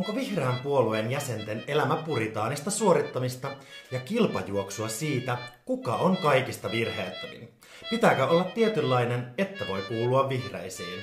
[0.00, 3.50] Onko vihreän puolueen jäsenten elämä puritaanista suorittamista
[3.90, 7.48] ja kilpajuoksua siitä, kuka on kaikista virheettömin?
[7.90, 11.00] Pitääkö olla tietynlainen, että voi kuulua vihreisiin?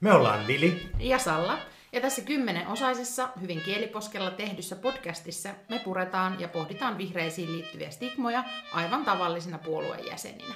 [0.00, 1.58] Me ollaan Vili ja Salla.
[1.92, 8.44] Ja tässä kymmenen osaisessa, hyvin kieliposkella tehdyssä podcastissa me puretaan ja pohditaan vihreisiin liittyviä stigmoja
[8.72, 10.54] aivan tavallisina puolueen jäseninä.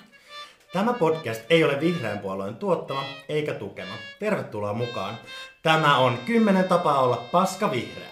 [0.73, 3.95] Tämä podcast ei ole vihreän puolueen tuottama eikä tukema.
[4.19, 5.19] Tervetuloa mukaan.
[5.63, 8.09] Tämä on kymmenen tapaa olla paska vihreä.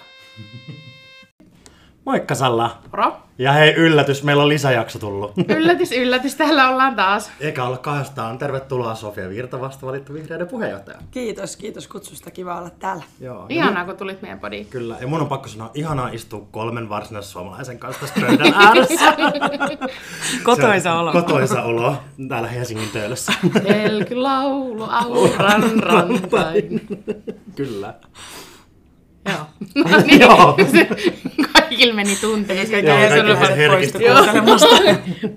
[2.05, 2.79] Moikka Salla.
[2.93, 3.28] Moro.
[3.41, 5.33] Ja hei, yllätys, meillä on lisäjakso tullut.
[5.59, 7.31] Yllätys, yllätys, täällä ollaan taas.
[7.41, 8.39] Eikä olla kahdestaan.
[8.39, 10.99] Tervetuloa Sofia Virta, vasta valittu vihreiden puheenjohtaja.
[11.11, 12.31] Kiitos, kiitos kutsusta.
[12.31, 13.03] Kiva olla täällä.
[13.21, 13.47] Joo.
[13.49, 14.67] Ihanaa, kun tulit meidän podiin.
[14.67, 19.17] Kyllä, ja mun on pakko sanoa, ihanaa istua kolmen varsinaisen suomalaisen kanssa tässä pöydän ääressä.
[20.45, 21.13] kotoisa olo.
[21.13, 21.97] Kotoisa olo
[22.29, 23.33] täällä Helsingin töölössä.
[23.85, 26.87] Elkylaulu auran rantain.
[27.57, 27.95] Kyllä.
[29.29, 29.47] Joo.
[29.75, 30.21] No, niin.
[30.21, 30.57] Joo.
[31.69, 32.69] Kaikilla meni tunteet.
[32.71, 32.83] Joo,
[33.77, 33.99] kaikki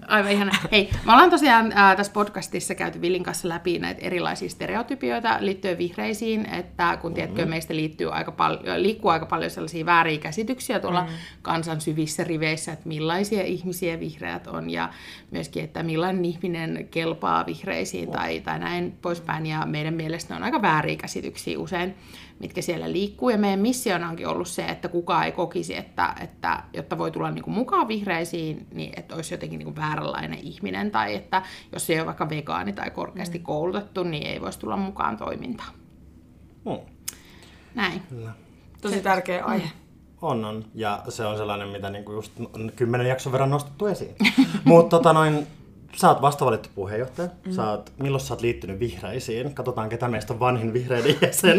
[0.08, 0.52] Aivan ihana.
[0.72, 5.78] Hei, me ollaan tosiaan äh, tässä podcastissa käyty Villin kanssa läpi näitä erilaisia stereotypioita liittyen
[5.78, 7.50] vihreisiin, että kun tiedätkö, mm-hmm.
[7.50, 11.16] meistä liittyy aika paljon, liikkuu aika paljon sellaisia vääriä käsityksiä tuolla mm-hmm.
[11.42, 14.90] kansan syvissä riveissä, että millaisia ihmisiä vihreät on ja
[15.32, 18.16] myöskin, että millainen ihminen kelpaa vihreisiin oh.
[18.16, 19.46] tai, tai näin poispäin.
[19.46, 21.96] Ja meidän mielestä ne on aika vääriä käsityksiä usein
[22.42, 23.30] mitkä siellä liikkuu.
[23.30, 27.32] Ja meidän missiona onkin ollut se, että kukaan ei kokisi, että, että jotta voi tulla
[27.32, 30.92] niin kuin mukaan vihreisiin, niin että olisi jotenkin niin kuin vääränlainen ihminen.
[30.92, 31.42] Tai että
[31.72, 33.44] jos ei ole vaikka vegaani tai korkeasti mm.
[33.44, 35.74] koulutettu, niin ei voisi tulla mukaan toimintaan.
[36.66, 36.80] Mm.
[37.76, 38.02] Näin.
[38.10, 38.32] Kyllä.
[38.82, 39.66] Tosi se, tärkeä aihe.
[39.66, 39.82] Mm.
[40.22, 40.66] On, on.
[40.76, 42.32] Ja se on sellainen, mitä niinku just
[42.76, 44.16] kymmenen jakson verran nostettu esiin.
[44.64, 45.48] Mutta tota noin,
[45.96, 47.30] sä oot vasta valittu puheenjohtaja.
[47.46, 47.52] Mm.
[47.52, 49.54] Sä oot, milloin sä oot liittynyt vihreisiin?
[49.54, 51.58] Katsotaan, ketä meistä on vanhin vihreiden jäsen.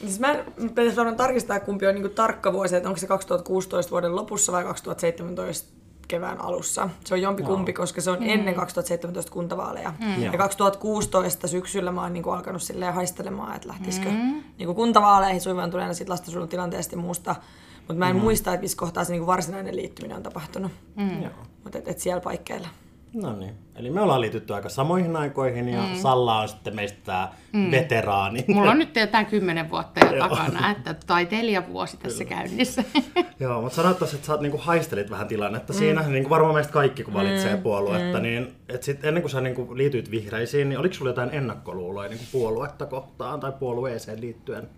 [0.00, 0.36] siis mä
[0.68, 4.64] pitäisi varmaan tarkistaa, kumpi on niin tarkka vuosi, että onko se 2016 vuoden lopussa vai
[4.64, 5.76] 2017
[6.08, 6.88] kevään alussa.
[7.04, 7.76] Se on jompi kumpi, no.
[7.76, 8.28] koska se on mm.
[8.28, 9.92] ennen 2017 kuntavaaleja.
[9.98, 10.22] Mm.
[10.22, 14.42] Ja 2016 syksyllä mä oon niin kuin alkanut silleen haistelemaan, että lähtisikö mm.
[14.58, 17.34] niin kuin kuntavaaleihin suivan tuleena sit lastensuojelun tilanteesta ja muusta.
[17.78, 18.22] Mutta mä en mm.
[18.22, 20.72] muista, että missä kohtaa se niin kuin varsinainen liittyminen on tapahtunut.
[20.96, 21.24] Mm.
[21.64, 22.68] Mutta et, et siellä paikkeilla.
[23.22, 23.54] No niin.
[23.76, 25.94] Eli me ollaan liitytty aika samoihin aikoihin ja mm.
[25.94, 27.70] Salla on sitten meistä tämä mm.
[27.70, 28.44] veteraani.
[28.48, 32.36] Mulla on nyt jotain kymmenen vuotta jo takana, että taiteilijavuosi tässä Kyllä.
[32.36, 32.84] käynnissä.
[33.40, 35.78] Joo, mutta sanottaisiin, että sä niinku haistelit vähän tilannetta mm.
[35.78, 37.62] siinä, niin kuin varmaan meistä kaikki kun valitsee mm.
[37.62, 38.22] puoluetta, mm.
[38.22, 42.24] niin et sit ennen kuin sä niinku liityit vihreisiin, niin oliko sulla jotain ennakkoluuloja niinku
[42.32, 44.68] puoluetta kohtaan tai puolueeseen liittyen?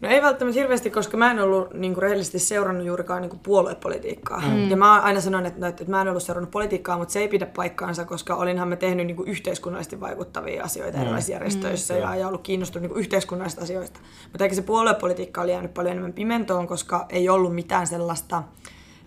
[0.00, 3.40] No ei välttämättä hirveästi, koska mä en ollut niin kuin rehellisesti seurannut juurikaan niin kuin
[3.42, 4.40] puoluepolitiikkaa.
[4.40, 4.70] Mm.
[4.70, 7.46] Ja mä aina sanon, että, että mä en ollut seurannut politiikkaa, mutta se ei pidä
[7.46, 11.02] paikkaansa, koska olinhan mä tehnyt niin kuin yhteiskunnallisesti vaikuttavia asioita mm.
[11.02, 12.00] erilaisissa järjestöissä mm.
[12.00, 14.00] ja, ja ollut kiinnostunut niin kuin yhteiskunnallisista asioista.
[14.24, 18.42] Mutta eikä se puoluepolitiikka oli jäänyt paljon enemmän pimentoon, koska ei ollut mitään sellaista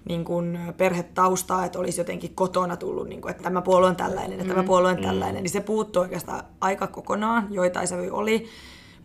[0.05, 4.37] niin kuin perhetaustaa, että olisi jotenkin kotona tullut, niin kuin, että tämä puolue on tällainen
[4.37, 4.49] ja mm.
[4.49, 5.03] tämä puolue on mm.
[5.03, 8.47] tällainen, niin se puuttuu oikeastaan aika kokonaan, joitain se oli.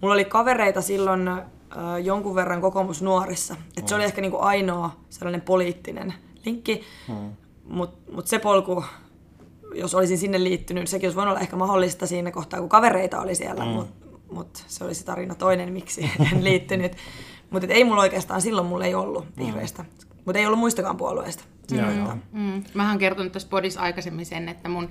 [0.01, 1.39] Mulla oli kavereita silloin äh,
[2.05, 3.57] jonkun verran kokoomus nuorissa.
[3.77, 3.89] Et mm.
[3.89, 6.15] Se oli ehkä niinku ainoa sellainen poliittinen
[6.45, 7.33] linkki, mm.
[7.65, 8.85] mutta mut se polku,
[9.75, 13.35] jos olisin sinne liittynyt, sekin olisi voinut olla ehkä mahdollista siinä kohtaa, kun kavereita oli
[13.35, 13.71] siellä, mm.
[13.71, 16.93] mutta mut se oli se tarina toinen, miksi en liittynyt.
[17.51, 19.89] Mutta ei mulla oikeastaan silloin mulla ei ollut vihreistä, mm.
[20.29, 21.45] Mutta ei ollut muistakaan puolueesta.
[21.71, 22.15] Joo, joo.
[22.33, 22.65] Mm.
[22.75, 24.89] Mä oon kertonut tässä podissa aikaisemmin sen, että mun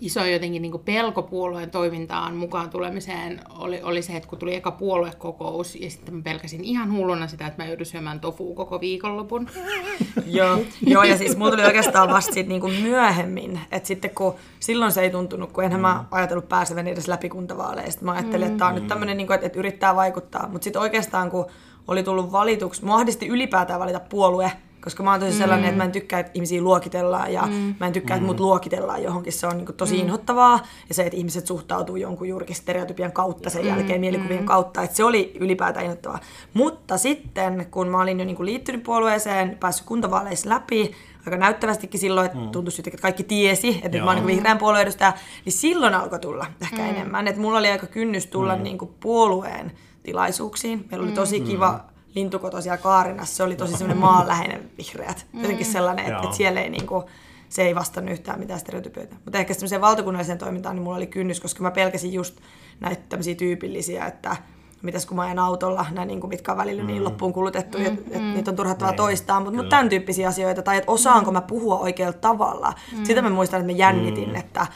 [0.00, 4.70] iso jotenkin niin pelko puolueen toimintaan mukaan tulemiseen oli, oli se, että kun tuli eka
[4.70, 9.48] puoluekokous ja sitten mä pelkäsin ihan hulluna sitä, että mä joudun syömään tofu koko viikonlopun.
[10.26, 14.92] joo, joo, ja siis mulla tuli oikeastaan vasta siitä niin myöhemmin, että sitten kun silloin
[14.92, 15.82] se ei tuntunut, kun enhän mm.
[15.82, 18.04] mä ajatellut pääseväni edes läpi kuntavaaleista.
[18.04, 18.88] Mä ajattelin, että tämä on nyt mm.
[18.88, 21.46] tämmöinen, niin että, että yrittää vaikuttaa, mutta sitten oikeastaan kun
[21.88, 25.68] oli tullut valituksi, mua ylipäätään valita puolue, koska mä oon tosi sellainen, mm.
[25.68, 27.74] että mä en tykkää, että ihmisiä luokitellaan ja mm.
[27.80, 28.42] mä en tykkää, että mut mm.
[28.42, 29.32] luokitellaan johonkin.
[29.32, 30.00] Se on niin tosi mm.
[30.00, 30.66] inhottavaa.
[30.88, 33.68] Ja se, että ihmiset suhtautuu jonkun juurikin stereotypian kautta sen mm.
[33.68, 34.46] jälkeen, mielikuvien mm.
[34.46, 34.82] kautta.
[34.82, 36.20] Että se oli ylipäätään inhottavaa.
[36.54, 40.92] Mutta sitten, kun mä olin jo niin liittynyt puolueeseen, päässyt kuntavaaleissa läpi,
[41.26, 42.50] aika näyttävästikin silloin, että mm.
[42.50, 44.04] tuntui että kaikki tiesi, että Joo.
[44.04, 45.12] mä oon niin vihreän puolueen edustaja,
[45.44, 46.88] niin silloin alkoi tulla ehkä mm.
[46.88, 47.28] enemmän.
[47.28, 48.62] Että mulla oli aika kynnys tulla mm.
[48.62, 49.72] niin puolueen
[50.02, 50.86] tilaisuuksiin.
[50.90, 55.26] Meillä oli tosi kiva mm lintukoto siellä Kaarinassa, se oli tosi semmoinen maanläheinen vihreät.
[55.32, 55.40] Mm.
[55.40, 57.04] Jotenkin sellainen, että, että siellä ei niinku,
[57.48, 59.16] se ei vastannut yhtään mitään stereotypioita.
[59.24, 62.40] Mutta ehkä semmoiseen valtakunnalliseen toimintaan niin mulla oli kynnys, koska mä pelkäsin just
[62.80, 64.36] näitä tämmöisiä tyypillisiä, että
[64.82, 67.04] mitäs kun mä ajan autolla, nämä niin kuin, mitkä on välillä niin mm.
[67.04, 68.34] loppuun kulutettu, mm, että et, mm.
[68.34, 72.12] niitä on turhattavaa toistaa, mutta mut tämän tyyppisiä asioita, tai että osaanko mä puhua oikealla
[72.12, 72.72] tavalla.
[72.96, 73.04] Mm.
[73.04, 74.34] Sitä mä muistan, että mä jännitin, mm.
[74.34, 74.66] että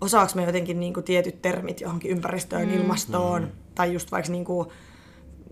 [0.00, 2.74] osaanko mä jotenkin niin kuin, tietyt termit johonkin ympäristöön, mm.
[2.74, 3.48] ilmastoon, mm.
[3.74, 4.68] tai just vaikka niin kuin,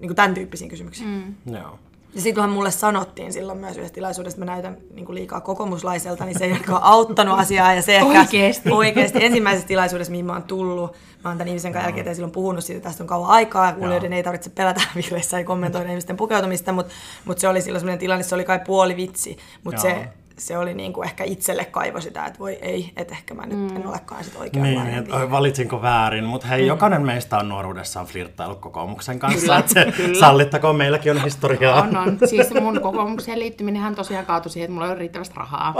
[0.00, 1.08] niin kuin tämän tyyppisiin kysymyksiin.
[1.08, 1.55] Mm.
[1.55, 1.79] Joo.
[2.14, 6.25] Ja silloinhan mulle sanottiin silloin myös yhdessä tilaisuudessa, että mä näytän niin kuin liikaa kokoomuslaiselta,
[6.25, 7.75] niin se ei ehkä ole auttanut asiaa.
[7.75, 8.70] Ja se ehkä Oikeesti?
[8.70, 10.93] oikeasti ensimmäisessä tilaisuudessa, mihin mä oon tullut,
[11.25, 14.23] mä oon tämän ihmisen kanssa jälkeen silloin puhunut siitä, tästä on kauan aikaa, kuulijoiden ei
[14.23, 16.93] tarvitse pelätä vihreissä ja kommentoida ihmisten pukeutumista, mutta,
[17.25, 20.08] mutta se oli silloin sellainen tilanne, se oli kai puoli vitsi, mutta se,
[20.40, 23.58] se oli niin kuin ehkä itselle kaivo sitä, että voi ei, että ehkä mä nyt
[23.58, 23.76] Mm.
[23.76, 28.60] en olekaan sit Niin, oikeanlainen että valitsinko väärin, mutta hei, jokainen meistä on nuoruudessaan flirttaillut
[28.60, 30.20] kokoomuksen kanssa, Kyllä, että se kyllä.
[30.20, 31.82] sallittakoon, meilläkin on historiaa.
[31.82, 32.19] On, on.
[32.25, 35.75] Siis mun kokoomukseen liittyminenhän tosiaan kaatui siihen, että mulla ei ole riittävästi rahaa.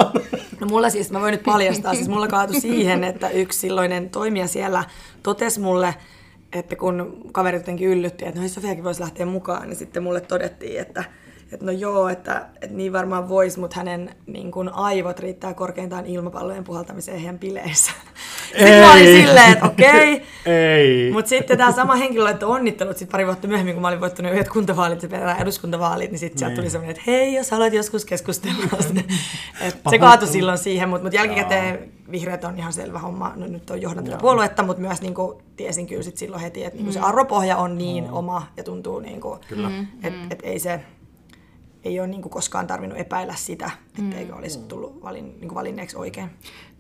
[0.61, 4.47] No mulla siis, mä voin nyt paljastaa, siis mulla kaatui siihen, että yksi silloinen toimija
[4.47, 4.85] siellä
[5.23, 5.95] totesi mulle,
[6.53, 10.21] että kun kaverit jotenkin yllytti, että no hei, Sofiakin voisi lähteä mukaan, niin sitten mulle
[10.21, 11.05] todettiin, että,
[11.53, 16.07] että no joo, että, että niin varmaan voisi, mutta hänen niin kuin aivot riittää korkeintaan
[16.07, 17.93] ilmapallojen puhaltamiseen heidän bileissä.
[18.59, 19.21] Sitten mä olin Ei.
[19.21, 21.13] silleen, että okei, Ei.
[21.13, 24.33] mutta sitten tämä sama henkilö laittoi onnittelut sit pari vuotta myöhemmin, kun mä olin voittanut
[24.33, 28.05] yhdet kuntavaalit ja perään eduskuntavaalit, niin sitten sieltä tuli semmoinen, että hei, jos haluat joskus
[28.05, 28.57] keskustella.
[29.91, 33.33] Se kaatui silloin siihen, mutta mut jälkikäteen vihreät on ihan selvä homma.
[33.37, 36.77] No nyt on johdan tätä puoluetta, mutta myös niinku, tiesin kyllä sit silloin heti, että
[36.77, 39.39] niinku se arvopohja on niin oma ja tuntuu, niinku,
[40.03, 40.81] että et ei se
[41.85, 46.31] ei ole niinku koskaan tarvinnut epäillä sitä, etteikö olisi tullut valin, niinku valinneeksi oikein.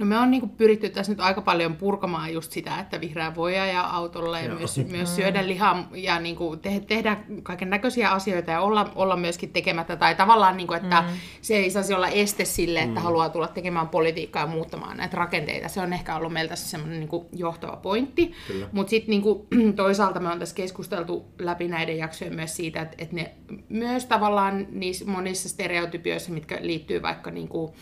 [0.00, 3.58] No me on niinku pyritty tässä nyt aika paljon purkamaan just sitä, että vihreä voi
[3.58, 8.61] ajaa autolla ja myös, myös syödä lihaa ja niinku te- tehdä kaiken näköisiä asioita ja
[8.61, 9.97] olla, olla myöskin tekemättä.
[9.97, 11.06] Tai tavallaan, niinku, että mm.
[11.43, 13.05] se ei saisi olla este sille, että mm.
[13.05, 15.69] haluaa tulla tekemään politiikkaa ja muuttamaan näitä rakenteita.
[15.69, 18.32] Se on ehkä ollut meiltä se semmoinen niinku johtava pointti.
[18.73, 19.46] Mutta sitten niinku,
[19.76, 23.35] toisaalta me on tässä keskusteltu läpi näiden jaksojen myös siitä, että, että ne
[23.69, 27.75] myös tavallaan niissä monissa stereotypioissa, mitkä liittyy vaikka niinku,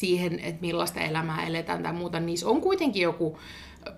[0.00, 3.38] siihen, että millaista elämää eletään tai muuta, niissä on kuitenkin joku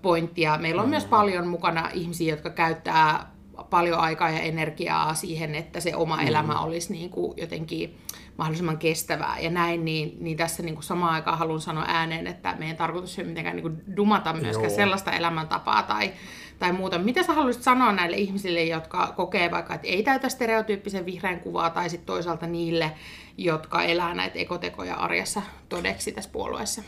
[0.03, 0.41] pointti.
[0.41, 3.33] Ja meillä on myös paljon mukana ihmisiä, jotka käyttää
[3.71, 7.99] paljon aikaa ja energiaa siihen, että se oma elämä olisi niin kuin jotenkin
[8.37, 12.57] mahdollisimman kestävää ja näin, niin, niin tässä niin kuin samaan aikaan haluan sanoa ääneen, että
[12.59, 14.77] meidän tarkoitus ei mitenkään niin kuin dumata myöskään Joo.
[14.77, 16.13] sellaista elämäntapaa tai,
[16.59, 16.99] tai muuta.
[16.99, 21.71] Mitä sä haluaisit sanoa näille ihmisille, jotka kokee vaikka, että ei täytä stereotyyppisen vihreän kuvaa,
[21.71, 22.93] tai sitten toisaalta niille,
[23.37, 26.83] jotka elää näitä ekotekoja arjessa todeksi tässä puolueessa?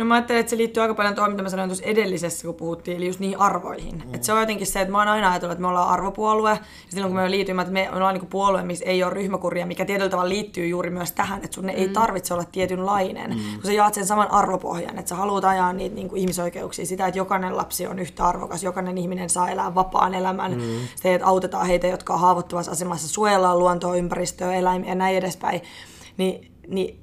[0.00, 2.54] No mä ajattelen, että se liittyy aika paljon tuohon, mitä mä sanoin tuossa edellisessä, kun
[2.54, 4.02] puhuttiin, eli just niihin arvoihin.
[4.06, 4.14] Mm.
[4.14, 6.58] Et se on jotenkin se, että mä oon aina ajatellut, että me ollaan arvopuolue, ja
[6.88, 10.10] silloin kun me liityimme, että me ollaan niinku puolue, missä ei ole ryhmäkuria, mikä tietyllä
[10.10, 11.70] tavalla liittyy juuri myös tähän, että sun mm.
[11.70, 13.54] ei tarvitse olla tietynlainen, mm.
[13.54, 17.18] kun sä jaat sen saman arvopohjan, että sä haluat ajaa niitä niinku ihmisoikeuksia, sitä, että
[17.18, 20.60] jokainen lapsi on yhtä arvokas, jokainen ihminen saa elää vapaan elämän, mm.
[20.96, 25.62] se, että autetaan heitä, jotka on haavoittuvassa asemassa, suojellaan luontoa, ympäristöä, eläimiä ja näin edespäin,
[26.20, 27.00] niin, niin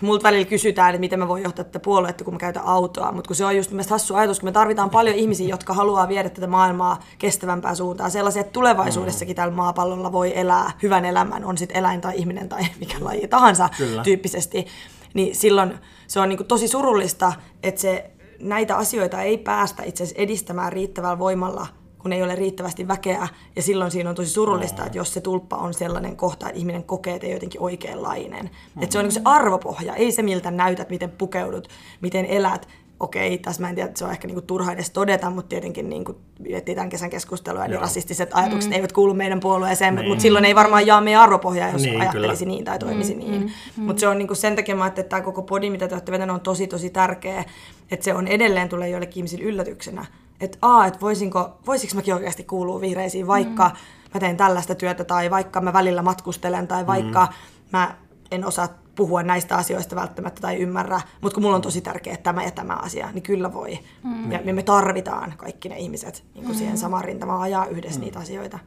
[0.00, 3.28] multa välillä kysytään, että miten mä voin johtaa tätä puoluetta, kun mä käytän autoa, mutta
[3.28, 6.28] kun se on just mielestäni hassu ajatus, kun me tarvitaan paljon ihmisiä, jotka haluaa viedä
[6.28, 11.76] tätä maailmaa kestävämpään suuntaan, sellaisia, että tulevaisuudessakin tällä maapallolla voi elää hyvän elämän, on sitten
[11.76, 14.02] eläin tai ihminen tai mikä laji tahansa Kyllä.
[14.02, 14.66] tyyppisesti,
[15.14, 15.74] niin silloin
[16.06, 17.32] se on niin kuin tosi surullista,
[17.62, 18.10] että se,
[18.40, 21.66] näitä asioita ei päästä itse asiassa edistämään riittävällä voimalla
[21.98, 25.56] kun ei ole riittävästi väkeä, ja silloin siinä on tosi surullista, että jos se tulppa
[25.56, 28.50] on sellainen kohta, että ihminen kokee, että ei jotenkin oikeanlainen.
[28.80, 31.68] Että se on niin se arvopohja, ei se miltä näytät, miten pukeudut,
[32.00, 32.68] miten elät.
[33.00, 35.88] Okei, tässä mä en tiedä, että se on ehkä niinku turha edes todeta, mutta tietenkin
[35.88, 37.80] niinku miettii tämän kesän keskustelua, niin Joo.
[37.82, 40.08] rasistiset ajatukset eivät kuulu meidän puolueeseen, Niin.
[40.08, 42.54] mutta silloin ei varmaan jaa meidän arvopohjaa, jos Niin, ajattelisi kyllä.
[42.56, 43.52] niin tai toimisi niin.
[43.76, 46.12] Mutta se on niinku sen takia, mä ajattelin, että tämä koko podi, mitä te olette
[46.12, 47.44] vetänyt, on tosi tosi tärkeä,
[47.90, 50.06] että se on edelleen tulee joillekin ihmisille yllätyksenä.
[50.40, 53.74] Että aa, että voisinko, voisinko mäkin oikeasti kuulua vihreisiin, vaikka mm.
[54.14, 57.32] mä teen tällaista työtä tai vaikka mä välillä matkustelen tai vaikka mm.
[57.72, 57.94] mä
[58.30, 62.44] en osaa puhua näistä asioista välttämättä tai ymmärrä, mutta kun mulla on tosi tärkeä tämä
[62.44, 63.78] ja tämä asia, niin kyllä voi.
[64.04, 64.32] Mm.
[64.32, 68.04] Ja me tarvitaan kaikki ne ihmiset niin kuin siihen samaan rintamaan ajaa yhdessä mm.
[68.04, 68.58] niitä asioita.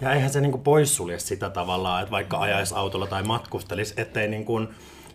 [0.00, 4.60] Ja eihän se niinku poissulje sitä tavallaan, että vaikka ajaisi autolla tai matkustelisi, ettei niinku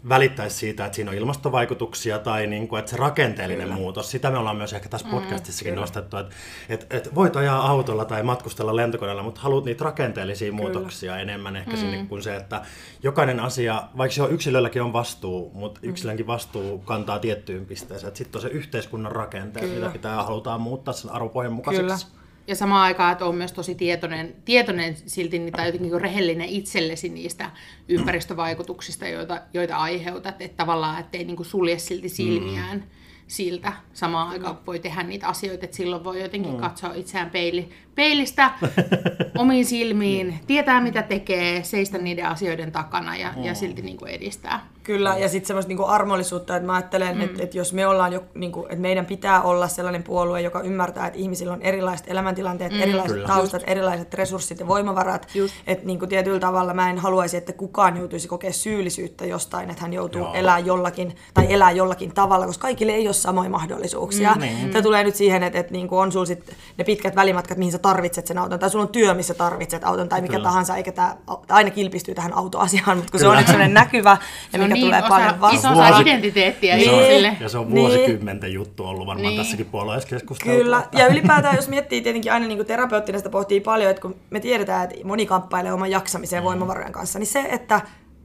[0.09, 3.79] välittäisi siitä, että siinä on ilmastovaikutuksia tai niinku, että se rakenteellinen kyllä.
[3.79, 6.35] muutos, sitä me ollaan myös ehkä tässä podcastissakin mm, nostettu, että
[6.69, 10.57] et, et voit ajaa autolla tai matkustella lentokoneella, mutta haluat niitä rakenteellisia kyllä.
[10.57, 11.77] muutoksia enemmän ehkä mm.
[11.77, 12.61] sinne kuin se, että
[13.03, 18.17] jokainen asia, vaikka se on yksilölläkin on vastuu, mutta yksilönkin vastuu kantaa tiettyyn pisteeseen, että
[18.17, 19.79] sitten on se yhteiskunnan rakenteet, Kyllä.
[19.79, 22.05] mitä pitää halutaan muuttaa sen arvopohjan mukaiseksi.
[22.05, 22.24] Kyllä.
[22.47, 26.49] Ja samaan aikaan, että on myös tosi tietoinen, tietoinen silti niin- tai jotenkin niin rehellinen
[26.49, 27.51] itsellesi niistä
[27.89, 30.41] ympäristövaikutuksista, joita, joita aiheutat.
[30.41, 32.83] Että tavallaan, ettei niin kuin sulje silti silmiään mm.
[33.27, 33.73] siltä.
[33.93, 36.59] Samaan aikaan voi tehdä niitä asioita, että silloin voi jotenkin mm.
[36.59, 38.51] katsoa itseään peili, peilistä
[39.37, 43.43] omiin silmiin, tietää mitä tekee, seistä niiden asioiden takana ja, mm.
[43.43, 47.21] ja silti niin kuin edistää Kyllä, ja sitten semmoista niinku armollisuutta, että mä ajattelen, mm.
[47.21, 51.07] että, että jos me ollaan jo, niinku, että meidän pitää olla sellainen puolue, joka ymmärtää,
[51.07, 52.81] että ihmisillä on erilaiset elämäntilanteet, mm.
[52.81, 53.27] erilaiset Kyllä.
[53.27, 53.71] taustat, Just.
[53.71, 55.27] erilaiset resurssit ja voimavarat.
[55.35, 55.53] Just.
[55.67, 59.93] Että niinku tietyllä tavalla mä en haluaisi, että kukaan joutuisi kokea syyllisyyttä jostain, että hän
[59.93, 60.33] joutuu Joo.
[60.33, 64.33] elää jollakin tai elää jollakin tavalla, koska kaikille ei ole samoja mahdollisuuksia.
[64.33, 64.41] Mm.
[64.41, 64.69] Niin.
[64.69, 67.79] Tämä tulee nyt siihen, että, että niinku on sulla sit ne pitkät välimatkat, mihin sä
[67.87, 70.43] tarvitset sen auton, tai sulla on työ, missä tarvitset auton, tai mikä Kyllä.
[70.43, 71.15] tahansa, eikä tämä
[71.49, 73.31] aina kilpistyy tähän autoasiaan, mutta kun Kyllä.
[73.31, 74.17] se on yksi sellainen näkyvä
[74.53, 75.73] ja mikä niin, tulee osa, paljon vastaan.
[75.73, 77.37] Iso osa identiteettiä niin, ihmisille.
[77.39, 79.41] Ja se on vuosikymmenten niin, juttu ollut varmaan niin.
[79.41, 80.63] tässäkin puolueiskeskustelussa.
[80.63, 84.39] Kyllä, ja ylipäätään jos miettii tietenkin aina niin terapeuttina sitä pohtii paljon, että kun me
[84.39, 86.45] tiedetään, että moni kamppailee oman jaksamiseen mm.
[86.45, 87.81] voimavarojen kanssa, niin se, että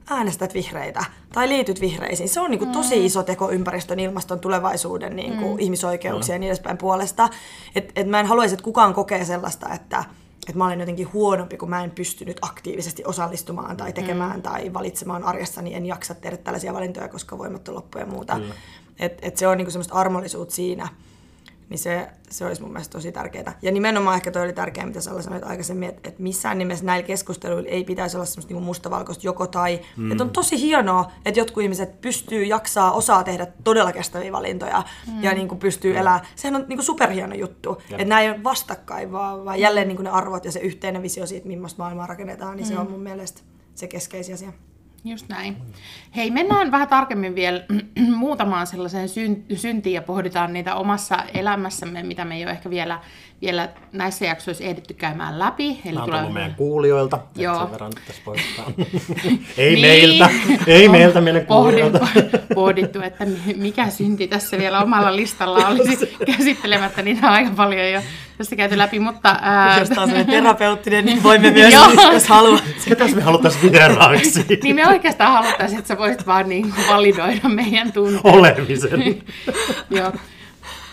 [0.09, 2.29] äänestät vihreitä tai liityt vihreisiin.
[2.29, 2.73] Se on niin kuin mm.
[2.73, 5.59] tosi iso teko ympäristön, ilmaston, tulevaisuuden, niin kuin mm.
[5.59, 7.29] ihmisoikeuksien ja niin edespäin puolesta.
[7.75, 10.03] Et, et mä en haluaisi, että kukaan kokee sellaista, että
[10.47, 14.41] että mä olen jotenkin huonompi, kun mä en pystynyt aktiivisesti osallistumaan tai tekemään mm.
[14.41, 18.39] tai valitsemaan arjessa, niin en jaksa tehdä tällaisia valintoja, koska voimat on loppu ja muuta.
[18.99, 20.87] Et, et se on niinku semmoista armollisuutta siinä
[21.71, 23.57] niin se, se olisi mun mielestä tosi tärkeää.
[23.61, 27.07] Ja nimenomaan ehkä toi oli tärkeää, mitä sä sanoit aikaisemmin, että, että missään nimessä näillä
[27.07, 29.81] keskusteluilla ei pitäisi olla semmoista niin mustavalkoista joko tai.
[29.97, 30.11] Mm.
[30.11, 35.23] Että on tosi hienoa, että jotkut ihmiset pystyy, jaksaa, osaa tehdä todella kestäviä valintoja mm.
[35.23, 35.99] ja niin kuin pystyy mm.
[35.99, 36.21] elämään.
[36.35, 37.81] Sehän on niin kuin superhieno juttu.
[37.91, 41.01] Että nämä ei ole vastakkain, vaan, vaan jälleen niin kuin ne arvot ja se yhteinen
[41.01, 42.73] visio siitä, millaista maailmaa rakennetaan, niin mm.
[42.73, 43.41] se on mun mielestä
[43.75, 44.53] se keskeisin asia.
[45.03, 45.57] Just näin.
[46.15, 47.63] Hei, mennään vähän tarkemmin vielä
[48.15, 49.09] muutamaan sellaiseen
[49.55, 52.99] syntiin ja pohditaan niitä omassa elämässämme, mitä me ei ole ehkä vielä
[53.41, 55.81] vielä näissä jaksoissa ehditty käymään läpi.
[55.85, 56.29] Eli Nämä on tulee...
[56.29, 57.59] meidän kuulijoilta, Joo.
[57.59, 58.21] sen verran tässä
[59.57, 59.81] ei niin.
[59.81, 60.29] meiltä,
[60.67, 62.07] ei on meiltä meidän kuulijoilta.
[62.55, 68.01] Pohdittu, että mikä synti tässä vielä omalla listalla olisi käsittelemättä, niitä on aika paljon jo
[68.41, 69.39] tässä käyty läpi, mutta...
[69.41, 69.79] Ää...
[69.79, 71.73] Jos tämä on terapeuttinen, niin voimme myös,
[72.13, 72.63] jos haluat.
[72.89, 74.45] Ketäs me haluttaisiin vieraaksi?
[74.63, 78.21] niin me oikeastaan haluttaisiin, että sä voisit vaan niin validoida meidän tunteet.
[78.23, 79.23] Olemisen.
[79.97, 80.11] Joo.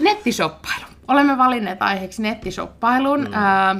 [0.00, 3.20] Nettishoppailu olemme valinneet aiheeksi nettisoppailun.
[3.20, 3.34] Mm.
[3.34, 3.76] Ää,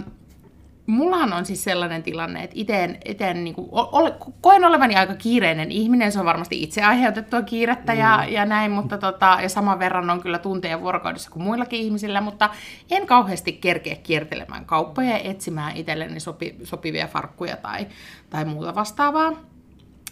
[0.88, 5.71] mullahan on siis sellainen tilanne, että iten, iten niin kuin, ole, koen olevani aika kiireinen
[5.71, 7.99] ihminen, se on varmasti itse aiheutettua kiirettä mm.
[7.99, 12.21] ja, ja näin, mutta tota, ja saman verran on kyllä tunteja vuorokaudessa kuin muillakin ihmisillä,
[12.21, 12.50] mutta
[12.90, 17.87] en kauheasti kerkeä kiertelemään kauppoja ja etsimään itselleni sopi, sopivia farkkuja tai,
[18.30, 19.58] tai muuta vastaavaa.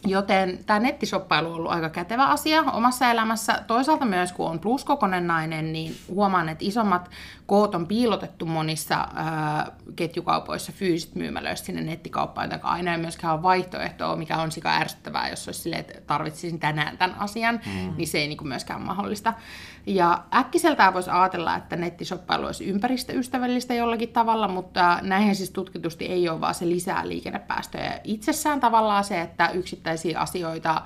[0.05, 3.62] Joten tämä nettisoppailu on ollut aika kätevä asia omassa elämässä.
[3.67, 7.11] Toisaalta myös, kun on pluskokonen nainen, niin huomaan, että isommat
[7.47, 13.43] koot on piilotettu monissa ää, ketjukaupoissa, fyysiset myymälöissä sinne nettikauppaan, joka aina ei myöskään ole
[13.43, 17.95] vaihtoehtoa, mikä on sika ärsyttävää, jos olisi silleen, että tarvitsisin tänään tämän asian, mm.
[17.97, 19.35] niin se ei niin kuin myöskään mahdollista.
[19.87, 26.28] Ja äkkiseltään voisi ajatella, että nettisoppailu olisi ympäristöystävällistä jollakin tavalla, mutta näinhän siis tutkitusti ei
[26.28, 28.00] ole, vaan se lisää liikennepäästöjä.
[28.05, 30.83] Itsessään tavallaan se, että yksittäisiä asioita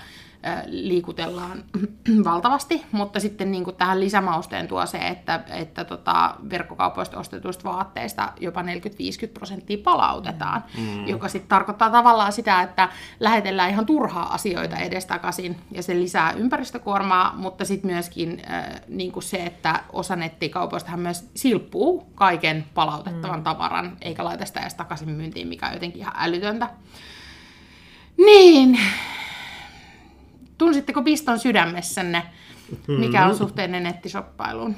[0.66, 1.64] liikutellaan
[2.24, 8.32] valtavasti, mutta sitten niin kuin tähän lisämausteen tuo se, että, että tota, verkkokaupoista ostetuista vaatteista
[8.40, 8.66] jopa 40-50
[9.34, 11.06] prosenttia palautetaan, mm.
[11.06, 12.88] joka sitten tarkoittaa tavallaan sitä, että
[13.20, 19.22] lähetellään ihan turhaa asioita edestakaisin ja se lisää ympäristökuormaa, mutta sitten myöskin äh, niin kuin
[19.22, 23.44] se, että osa nettikaupoistahan myös silppuu kaiken palautettavan mm.
[23.44, 26.70] tavaran, eikä laita sitä edes takaisin myyntiin, mikä on jotenkin ihan älytöntä.
[28.16, 28.78] Niin,
[30.60, 32.22] Tunsitteko piston sydämessänne,
[32.86, 33.36] mikä on mm.
[33.36, 34.76] suhteinen nettisoppailuun?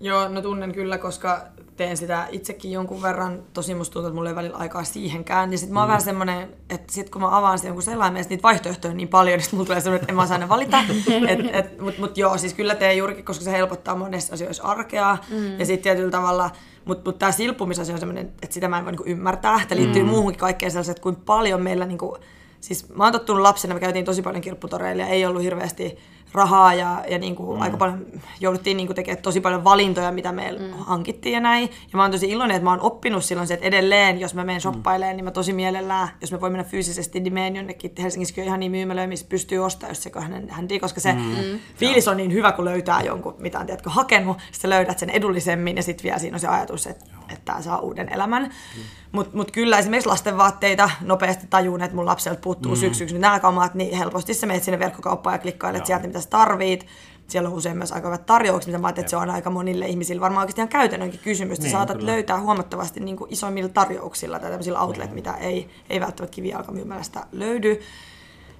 [0.00, 1.40] Joo, no tunnen kyllä, koska
[1.76, 3.42] teen sitä itsekin jonkun verran.
[3.52, 5.50] Tosi musta tuntuu, että mulla ei välillä aikaa siihenkään.
[5.50, 5.90] Niin sit mä oon mm.
[5.90, 9.38] vähän semmonen, että sit kun mä avaan sitä jonkun sellainen, niitä vaihtoehtoja on niin paljon,
[9.38, 10.78] niin mulla tulee semmoinen, että en mä saa ne valita.
[11.28, 15.18] et, et, mut, mut joo, siis kyllä teen juurikin, koska se helpottaa monessa asioissa arkea.
[15.30, 15.58] Mm.
[15.58, 16.50] Ja sitten tietyllä tavalla,
[16.84, 19.60] mutta mut tämä silppumisasia on semmoinen, että sitä mä en voi niinku ymmärtää.
[19.68, 20.08] Tämä liittyy mm.
[20.08, 22.18] muuhunkin kaikkeen sellaiset, että kuinka paljon meillä niinku,
[22.64, 25.98] siis mä oon tottunut lapsena, me käytiin tosi paljon kirpputoreilla ja ei ollut hirveästi
[26.32, 27.62] rahaa ja, ja niin kuin mm.
[27.62, 28.06] aika paljon
[28.40, 30.70] jouduttiin niin kuin tekemään tosi paljon valintoja, mitä me mm.
[30.78, 31.68] hankittiin ja näin.
[31.68, 34.44] Ja mä oon tosi iloinen, että mä oon oppinut silloin se, että edelleen, jos mä
[34.44, 34.62] menen mm.
[34.62, 37.92] shoppailemaan, niin mä tosi mielellään, jos mä voin mennä fyysisesti, niin menen jonnekin.
[38.02, 41.20] Helsingissä on ihan niin myymälöjä, missä pystyy ostamaan, jos se hänen, hänti, koska se mm.
[41.20, 41.58] mm.
[41.76, 45.76] fiilis on niin hyvä, kun löytää jonkun, mitä on tiedätkö, hakenut, sitten löydät sen edullisemmin
[45.76, 48.42] ja sitten vielä siinä on se ajatus, että, että tämä saa uuden elämän.
[48.42, 48.82] Mm.
[49.12, 52.78] Mutta mut kyllä esimerkiksi lasten vaatteita nopeasti tajun, että mun lapselta puuttuu mm.
[52.78, 56.86] syksyksi nämä kamat, niin helposti sä menet sinne verkkokauppaan ja klikkailet sieltä, mitä sä tarvit.
[57.28, 59.86] Siellä on usein myös aika hyvät tarjoukset, mitä mä ajattelin, että se on aika monille
[59.86, 61.60] ihmisille varmaan oikeasti ihan käytännönkin kysymys.
[61.60, 62.12] Niin, saatat kyllä.
[62.12, 65.14] löytää huomattavasti niin kuin isoimmilla tarjouksilla tai tämmöisillä outlet, niin.
[65.14, 67.80] mitä ei, ei välttämättä kivijalkamyymälästä löydy.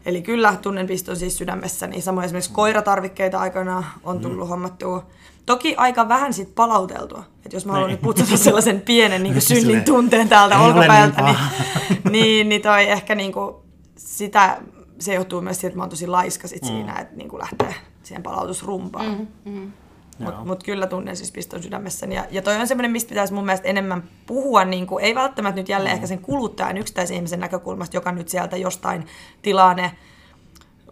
[0.07, 2.01] Eli kyllä tunnen piston siis sydämessäni.
[2.01, 4.49] Samoin esimerkiksi koiratarvikkeita aikana on tullut mm.
[4.49, 5.07] hommattua.
[5.47, 7.25] Toki aika vähän sit palauteltua.
[7.45, 8.05] että jos mä haluan nyt niin.
[8.05, 11.37] putsata sellaisen pienen niin kuin synnin tunteen täältä olkapäältä, niin,
[12.13, 13.55] niin, niin toi ehkä niin kuin
[13.97, 14.61] sitä
[14.99, 16.69] se johtuu myös siitä, että mä oon tosi laiska sit mm.
[16.69, 19.29] siinä, että niin kuin lähtee siihen palautusrumpaan.
[19.45, 19.73] Mm, mm.
[20.19, 22.15] Mutta mut kyllä tunnen siis piston sydämessäni.
[22.15, 25.61] Ja, ja toi on semmoinen, mistä pitäisi mun mielestä enemmän puhua, niin kuin, ei välttämättä
[25.61, 25.95] nyt jälleen mm.
[25.95, 29.07] ehkä sen kuluttajan yksittäisen ihmisen näkökulmasta, joka nyt sieltä jostain
[29.43, 29.91] tilaa ne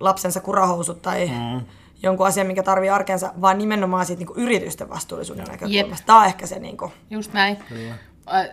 [0.01, 1.61] lapsensa kurahousut tai mm.
[2.03, 5.95] Jonkun asian, mikä tarvii arkensa, vaan nimenomaan siitä niin kuin yritysten vastuullisuuden näkökulmasta.
[5.97, 6.07] Jep.
[6.07, 6.59] Tämä on ehkä se...
[6.59, 6.93] Niin kuin...
[7.11, 7.57] Just näin.
[7.57, 7.95] Kyllä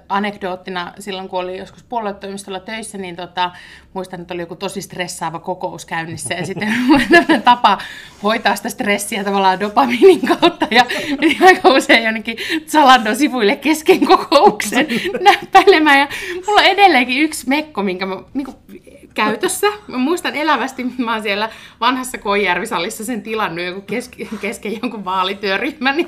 [0.09, 3.51] anekdoottina silloin, kun oli joskus puoluetoimistolla töissä, niin tota,
[3.93, 6.73] muistan, että oli joku tosi stressaava kokous käynnissä ja sitten
[7.43, 7.77] tapa
[8.23, 10.85] hoitaa sitä stressiä tavallaan dopaminin kautta ja
[11.47, 12.37] aika usein jonnekin
[12.67, 14.87] Zalandon sivuille kesken kokouksen
[15.21, 16.07] näppäilemään ja
[16.47, 18.57] mulla on edelleenkin yksi mekko, minkä mä niin kuin,
[19.13, 19.67] käytössä.
[19.87, 21.49] Mä muistan elävästi, mä oon siellä
[21.79, 25.99] vanhassa Koijärvisallissa sen tilannut joku keske, kesken jonkun vaalityöryhmän.
[25.99, 26.07] Ja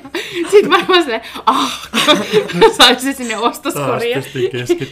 [0.50, 1.90] sit mä oon silleen, ah,
[2.78, 4.24] saisin sinne ostoskoriin.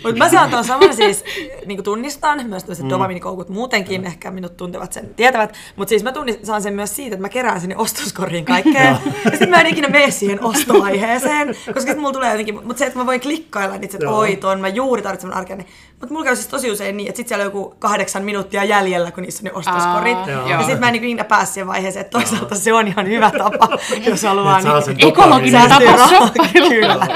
[0.02, 1.24] Mutta mä saan tuon saman siis,
[1.66, 2.90] niin tunnistan, myös tämmöiset mm.
[2.90, 5.54] dopamiinikoukut muutenkin, ehkä minut tuntevat sen, tietävät.
[5.76, 8.96] Mutta siis mä tunnistan sen myös siitä, että mä kerään sinne ostoskoriin kaikkea.
[9.24, 12.86] ja sitten mä en ikinä mene siihen ostoaiheeseen, koska sitten mulla tulee jotenkin, mutta se,
[12.86, 15.68] että mä voin klikkailla niitä, että oi, ton mä juuri tarvitsen arkeen, niin
[16.00, 19.12] mutta mulla käy siis tosi usein niin, että sit siellä on joku kahdeksan minuuttia jäljellä,
[19.12, 20.16] kun niissä on ne ostoskorit.
[20.16, 23.30] Aa, ja sitten mä en niin pääse siihen vaiheeseen, että toisaalta se on ihan hyvä
[23.30, 23.68] tapa,
[24.06, 27.06] jos haluaa niin ekologinen tapa Kyllä.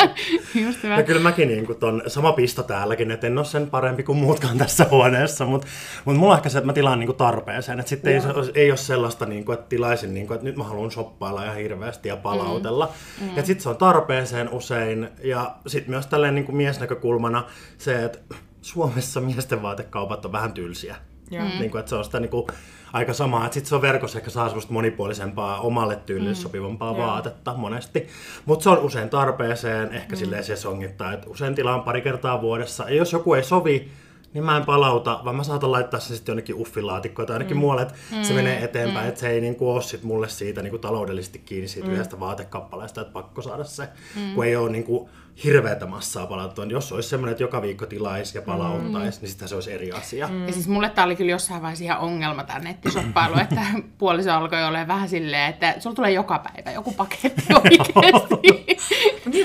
[0.65, 0.97] Just hyvä.
[0.97, 4.19] Ja kyllä mäkin niin kuin ton, sama pisto täälläkin, että en ole sen parempi kuin
[4.19, 5.67] muutkaan tässä huoneessa, mutta
[6.05, 7.81] mut mulla on ehkä se, että mä tilaan niin kuin tarpeeseen.
[7.81, 8.21] Että sitten ei,
[8.55, 11.57] ei ole sellaista, niin kuin, että tilaisin, niin kuin, että nyt mä haluan shoppailla ihan
[11.57, 12.93] hirveästi ja palautella.
[13.21, 13.27] Mm.
[13.27, 13.37] Mm.
[13.37, 15.09] Ja sitten se on tarpeeseen usein.
[15.23, 17.45] Ja sitten myös tälleen niin kuin miesnäkökulmana
[17.79, 18.19] se, että
[18.65, 20.97] Suomessa miesten vaatekaupat on vähän tylsiä.
[21.31, 21.59] Mm.
[21.59, 22.47] Niin kuin, että se on sitä niin kuin,
[22.93, 26.37] aika samaa, että sitten se on verkossa ehkä saa semmoista monipuolisempaa, omalle tyylille mm.
[26.37, 27.07] sopivampaa yeah.
[27.07, 28.09] vaatetta monesti.
[28.45, 30.19] Mutta se on usein tarpeeseen, ehkä mm.
[30.19, 32.85] silleen sesongittaa, että usein tilaan pari kertaa vuodessa.
[32.89, 33.89] Ja jos joku ei sovi,
[34.35, 37.61] niin mä en palauta, vaan mä saatan laittaa sen sitten jonnekin uffilaatikkoon tai ainakin mm.
[37.61, 38.23] muualle, että mm.
[38.23, 39.09] se menee eteenpäin, mm.
[39.09, 41.95] että se ei niin kuin ole sit mulle siitä niin kuin taloudellisesti kiinni siitä mm.
[41.95, 44.35] yhdestä vaatekappaleesta, että pakko saada se, mm.
[44.35, 45.09] kun ei ole niin kuin,
[45.45, 46.65] hirveätä massaa palauttua.
[46.65, 49.23] Jos olisi semmoinen, että joka viikko tilaisi ja palauttaisi, mm.
[49.23, 50.29] niin sitten se olisi eri asia.
[50.29, 50.47] Mm.
[50.47, 53.61] Ja siis mulle tämä oli kyllä jossain vaiheessa ihan ongelma tämä nettisoppailu, että
[53.99, 58.35] puoliso alkoi olla vähän silleen, että sulla tulee joka päivä joku paketti oikeasti.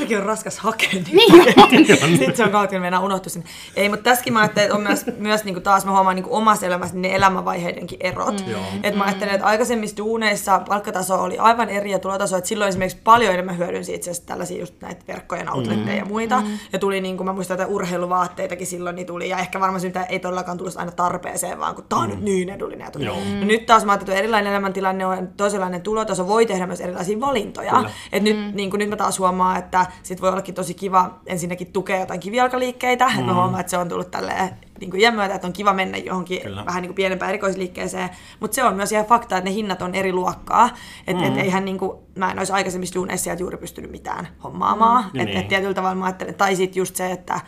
[0.10, 0.90] Niitäkin on raskas hakea.
[0.92, 2.10] Niin on.
[2.10, 3.44] Sitten se on kautta mennään unohtu sen.
[3.76, 6.24] Ei, mutta tässäkin mä ajattelin, että on myös, myös niin kuin taas mä huomaan niin
[6.24, 8.46] kuin omassa elämässä ne elämänvaiheidenkin erot.
[8.48, 8.56] Mm.
[8.84, 12.98] Että mä ajattelen, että aikaisemmissa duuneissa palkkataso oli aivan eri ja tulotaso, että silloin esimerkiksi
[13.04, 15.98] paljon enemmän hyödynsi itse asiassa tällaisia just näitä verkkojen outlet mm.
[15.98, 16.42] ja muita.
[16.42, 16.60] Mm.
[16.74, 19.30] Ja tuli, niin kuin mä muistan, että urheiluvaatteitakin silloin niin tuli.
[19.30, 22.16] Ja ehkä varmaan sitä ei todellakaan tullut aina tarpeeseen, vaan kun tää on mm.
[22.16, 22.86] nyt niin edullinen.
[22.86, 23.06] Ja tuli.
[23.06, 23.40] Mm.
[23.40, 27.20] No nyt taas mä ajattelin, että erilainen elämäntilanne on toisenlainen tulotaso, voi tehdä myös erilaisia
[27.20, 27.84] valintoja.
[28.12, 28.52] Et nyt, mm.
[28.54, 32.20] niin kuin nyt mä taas huomaan, että sit voi ollakin tosi kiva ensinnäkin tukea jotain
[32.20, 33.12] kivijalkaliikkeitä.
[33.18, 33.24] Mm.
[33.26, 36.42] Mä huomaan, että se on tullut tälleen niin kuin myötä, että on kiva mennä johonkin
[36.42, 36.66] Kyllä.
[36.66, 38.10] vähän niin kuin pienempään erikoisliikkeeseen.
[38.40, 40.70] Mutta se on myös ihan fakta, että ne hinnat on eri luokkaa.
[41.08, 41.30] Että mm.
[41.30, 45.04] et eihän niin kuin, mä en olisi aikaisemmissa duuneissa sieltä juuri pystynyt mitään hommaamaan.
[45.04, 45.20] Mm.
[45.20, 45.38] Että niin.
[45.38, 47.42] et tietyllä tavalla mä ajattelen, tai sitten just se, että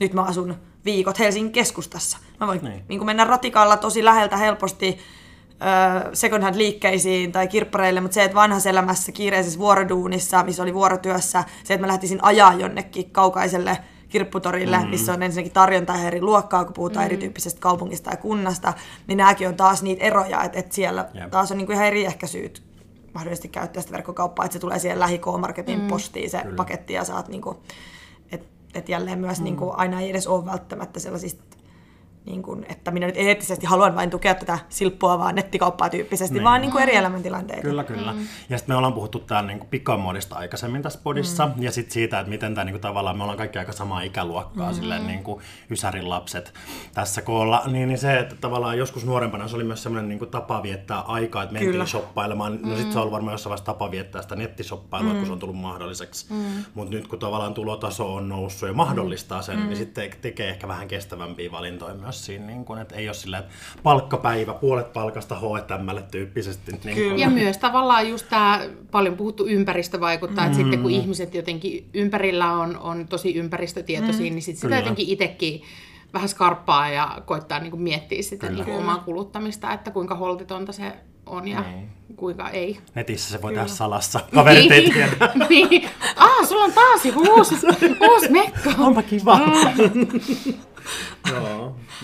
[0.00, 2.18] nyt mä asun viikot Helsingin keskustassa.
[2.40, 2.84] Mä voin niin.
[2.88, 4.98] Niin kuin mennä ratikalla tosi läheltä helposti
[6.12, 11.44] second hand liikkeisiin tai kirppareille, mutta se, että vanhassa elämässä kiireisessä vuoroduunissa, missä oli vuorotyössä,
[11.64, 14.88] se, että mä lähtisin ajaa jonnekin kaukaiselle kirpputorille, mm.
[14.88, 17.06] missä on ensinnäkin tarjonta eri luokkaa, kun puhutaan mm.
[17.06, 18.72] erityyppisestä kaupungista ja kunnasta,
[19.06, 21.30] niin nämäkin on taas niitä eroja, että, että siellä yep.
[21.30, 22.62] taas on niinku ihan eri ehkä syyt
[23.14, 25.88] mahdollisesti käyttää sitä verkkokauppaa, että se tulee siihen lähi marketin mm.
[25.88, 26.56] postiin se Kyllä.
[26.56, 27.62] paketti ja saat niinku,
[28.32, 29.44] että et jälleen myös mm.
[29.44, 31.51] niinku, aina ei edes ole välttämättä sellaisista
[32.26, 34.58] niin kuin, että minä nyt eettisesti haluan vain tukea tätä
[35.00, 36.44] vaan nettikauppaa tyyppisesti, niin.
[36.44, 37.62] vaan niin kuin eri elämäntilanteita.
[37.62, 38.12] Kyllä, kyllä.
[38.12, 38.26] Mm.
[38.50, 41.62] Ja sitten me ollaan puhuttu täällä niin pikamuodista aikaisemmin tässä podissa, mm.
[41.62, 44.68] ja sitten siitä, että miten tämä niin kuin, tavallaan, me ollaan kaikki aika samaa ikäluokkaa,
[44.68, 44.74] mm.
[44.74, 46.54] silleen niin kuin Ysärin lapset
[46.94, 50.30] tässä koolla, niin, niin se, että tavallaan joskus nuorempana se oli myös semmoinen niin kuin
[50.30, 51.86] tapa viettää aikaa, että mentiin kyllä.
[51.86, 52.58] shoppailemaan.
[52.62, 55.18] No sitten se on varmaan jossain vaiheessa tapa viettää sitä nettisoppailua, mm.
[55.18, 56.26] kun se on tullut mahdolliseksi.
[56.30, 56.64] Mm.
[56.74, 59.66] Mutta nyt kun tavallaan tulotaso on noussut ja mahdollistaa sen, mm.
[59.66, 63.14] niin sitten tekee ehkä vähän kestävämpiä valintoja myös myös siinä, niin kuin, että ei ole
[63.14, 66.72] sillä, että palkkapäivä, puolet palkasta H&Mlle tyyppisesti.
[66.84, 67.18] Niin kuin.
[67.18, 70.46] Ja myös tavallaan just tämä paljon puhuttu ympäristö vaikuttaa, mm.
[70.46, 70.96] että sitten kun mm.
[70.96, 74.34] ihmiset jotenkin ympärillä on, on tosi ympäristötietoisia, mm.
[74.34, 75.62] niin sitten sitä jotenkin itsekin
[76.12, 80.72] vähän skarppaa ja koittaa niin kuin miettiä sitä niin kuin omaa kuluttamista, että kuinka holtitonta
[80.72, 80.92] se
[81.26, 81.88] on ja niin.
[82.16, 82.78] kuinka ei.
[82.94, 84.20] Netissä se voi tehdä salassa.
[84.34, 85.10] Kaverit ei tiedä.
[85.48, 85.88] niin.
[86.16, 87.54] Ah, sulla on taas joku uusi,
[88.10, 88.70] uusi mekko.
[88.78, 89.38] Onpa kiva.
[89.38, 90.22] Mm.
[91.30, 91.51] Joo,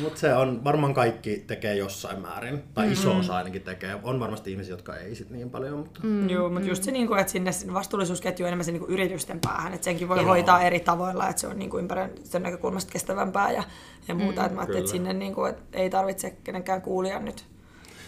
[0.02, 2.92] mutta se on, varmaan kaikki tekee jossain määrin, tai mm-hmm.
[2.92, 3.96] iso osa ainakin tekee.
[4.02, 5.78] On varmasti ihmisiä, jotka ei sit niin paljon.
[5.78, 6.00] Mutta...
[6.02, 6.30] Mm.
[6.30, 9.40] Joo, mutta just se, niin kuin, että sinne vastuullisuusketju on enemmän se niin kuin yritysten
[9.40, 10.26] päähän, että senkin voi Joo.
[10.26, 11.88] hoitaa eri tavoilla, että se on niin kuin
[12.24, 13.64] sen näkökulmasta kestävämpää ja,
[14.08, 14.40] ja muuta.
[14.40, 17.44] Mm, että mä että sinne niin kuin, että ei tarvitse kenenkään kuulia nyt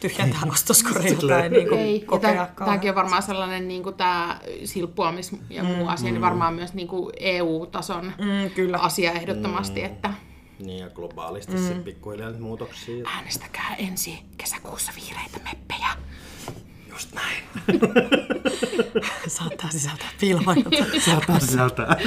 [0.01, 5.37] tyhjentää ostoskoria tai niin kuin Ei, kokea tämäkin on varmaan sellainen niin kuin tämä silppuamis
[5.51, 8.79] ja muu asia, niin varmaan myös niin kuin EU-tason Mm, kyllä.
[8.79, 10.11] asia ehdottomasti, että
[10.61, 11.59] Niin ja globaalisti mm.
[11.59, 13.05] sitten pikkuhiljaa muutoksia.
[13.09, 15.89] äänestäkää ensi kesäkuussa vihreitä meppejä.
[16.89, 17.43] Just näin.
[19.29, 20.87] Saattaa sisältää piilomainontaa.
[21.07, 21.97] Saattaa sisältää.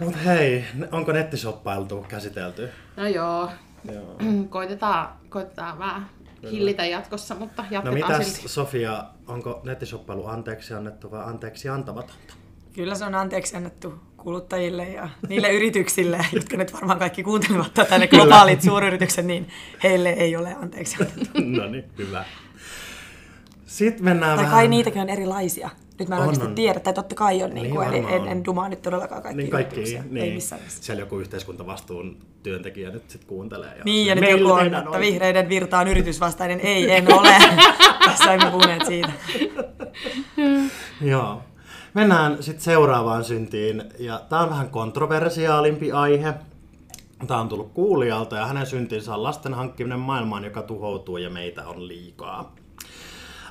[0.00, 2.68] Mut hei, onko nettisoppailtu käsitelty?
[2.96, 3.50] No joo,
[3.92, 4.16] Joo.
[4.48, 6.06] koitetaan, koitetaan vähän
[6.50, 8.48] hillitä jatkossa, mutta No jatketaan mitäs silti.
[8.48, 12.34] Sofia, onko nettisoppailu anteeksi annettu vai anteeksi antamatonta?
[12.72, 13.94] Kyllä se on anteeksi annettu
[14.26, 19.48] kuluttajille ja niille yrityksille, jotka nyt varmaan kaikki kuuntelevat tätä, ne globaalit suuryritykset, niin
[19.82, 20.96] heille ei ole anteeksi
[21.58, 22.24] no niin, hyvä.
[23.66, 24.58] Sitten mennään Tai vähän...
[24.58, 25.70] kai niitäkin on erilaisia.
[25.98, 26.54] Nyt mä en On, oikeasti on.
[26.54, 29.42] tiedä, tai totta kai on, niin Niin kuin, eli en, en dumaa nyt todellakaan kaikki,
[29.42, 30.16] Niin kaikki, niin.
[30.16, 30.62] Ei missään.
[30.68, 33.76] Siellä joku yhteiskuntavastuun työntekijä nyt sitten kuuntelee.
[33.76, 36.60] Ja Niin, ja nyt joku on, että vihreiden virta on yritysvastainen.
[36.60, 37.34] Ei, en ole.
[38.06, 39.12] Tässä emme puhuneet siitä.
[41.00, 41.42] Joo.
[41.96, 46.34] Mennään sitten seuraavaan syntiin, ja tämä on vähän kontroversiaalimpi aihe.
[47.26, 51.68] Tämä on tullut kuulijalta, ja hänen syntinsä on lasten hankkiminen maailmaan, joka tuhoutuu, ja meitä
[51.68, 52.54] on liikaa.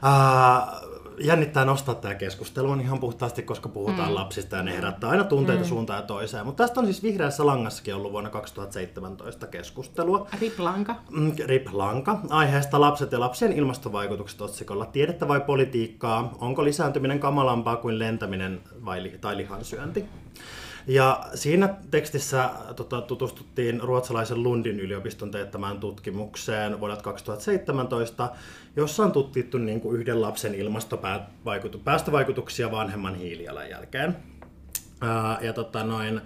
[0.02, 0.82] Ää,
[1.20, 4.16] jännittää nostaa tämä keskustelu ihan puhtaasti, koska puhutaan mm.
[4.16, 5.68] lapsista ja ne herättää aina tunteita mm.
[5.68, 6.46] suuntaan ja toiseen.
[6.46, 10.28] Mutta tästä on siis Vihreässä langassakin ollut vuonna 2017 keskustelua.
[10.42, 10.96] Riplanka.
[11.12, 12.20] Mm, Rip Lanka.
[12.30, 14.86] Aiheesta lapset ja lapsien ilmastovaikutukset otsikolla.
[14.86, 16.36] Tiedettä vai politiikkaa?
[16.40, 20.06] Onko lisääntyminen kamalampaa kuin lentäminen vai tai lihansyönti?
[20.88, 28.30] Ja siinä tekstissä tota, tutustuttiin ruotsalaisen Lundin yliopiston teettämään tutkimukseen vuodelta 2017,
[28.76, 34.16] jossa on tutkittu niin kuin yhden lapsen ilmastopäästövaikutuksia vanhemman hiilijalanjälkeen.
[35.02, 36.22] Ää, ja tota noin,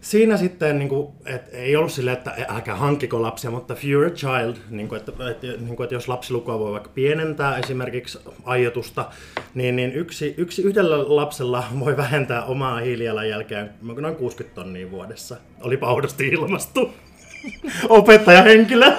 [0.00, 4.56] Siinä sitten, niin kuin, et, ei ollut silleen, että älkää hankkiko lapsia, mutta fewer child,
[4.70, 9.10] niin kuin, että, että, niin kuin, että jos lapsilukua voi vaikka pienentää esimerkiksi aiotusta,
[9.54, 15.36] niin, niin yksi, yksi yhdellä lapsella voi vähentää omaa hiilijalanjälkeään noin 60 tonnia vuodessa.
[15.60, 16.92] Oli paudosti ilmastu.
[17.88, 18.92] Opettajahenkilö.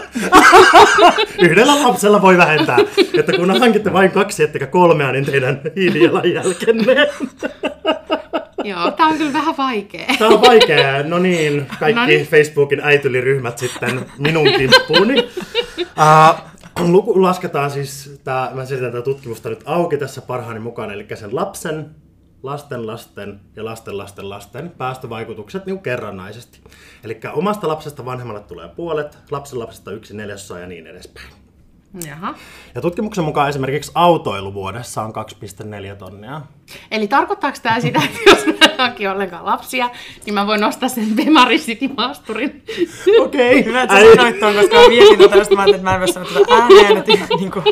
[1.46, 2.78] Yhdellä lapsella voi vähentää,
[3.20, 6.96] että kun hankitte vain kaksi ettekä kolmea, niin teidän hiilijalanjälkenne.
[8.64, 10.06] Joo, tää on kyllä vähän vaikea.
[10.20, 11.04] Tämä on vaikea.
[11.04, 12.28] No niin, kaikki No niin.
[12.28, 15.30] Facebookin äityliryhmät sitten minun kimppuuni.
[15.80, 16.52] Uh,
[16.92, 21.36] luku lasketaan siis, tää, mä selitän tätä tutkimusta nyt auki tässä parhaani mukaan, eli sen
[21.36, 21.96] lapsen,
[22.44, 26.60] lasten lasten ja lasten lasten lasten päästövaikutukset niin kerrannaisesti.
[27.04, 31.41] Eli omasta lapsesta vanhemmalle tulee puolet, lapsen lapsesta yksi neljäsosa ja niin edespäin.
[32.08, 32.36] Jaha.
[32.76, 35.14] Ja tutkimuksen mukaan esimerkiksi autoilu vuodessa on
[35.92, 36.42] 2,4 tonnia.
[36.92, 39.90] Eli tarkoittaako tämä sitä, että jos mä hanki ollenkaan lapsia,
[40.26, 42.64] niin mä voin nostaa sen Bemari City maasturin?
[43.20, 43.66] Okei.
[43.66, 46.08] Hyvä, että sä sanoit tuon, koska mä mietin josta mä ajattelin, että mä en voi
[46.08, 47.66] sanoa tuota ääneen, että niin kuin.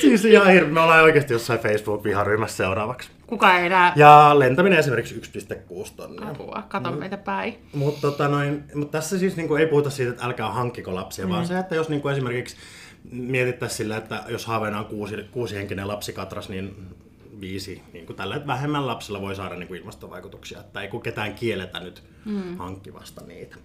[0.00, 0.72] Siis ihan hirveä.
[0.72, 3.10] Me ollaan oikeasti jossain Facebook-viharyhmässä seuraavaksi.
[3.26, 6.28] Kuka ei enää Ja lentäminen esimerkiksi 1,6 tonnia.
[6.28, 7.58] apua, kato meitä päin.
[7.72, 11.32] Mutta tota noin, mut tässä siis niinku ei puhuta siitä, että älkää hankkiko lapsia, mm.
[11.32, 12.56] vaan se, että jos niinku esimerkiksi
[13.10, 16.76] mietittäisiin sillä, että jos haaveena on kuusi, kuusihenkinen lapsikatras, niin
[17.40, 21.02] viisi, niin kuin tällä että vähemmän lapsilla voi saada niin kuin ilmastovaikutuksia, että ei kun
[21.02, 22.58] ketään kielletä nyt mm.
[22.58, 23.56] hankkivasta niitä.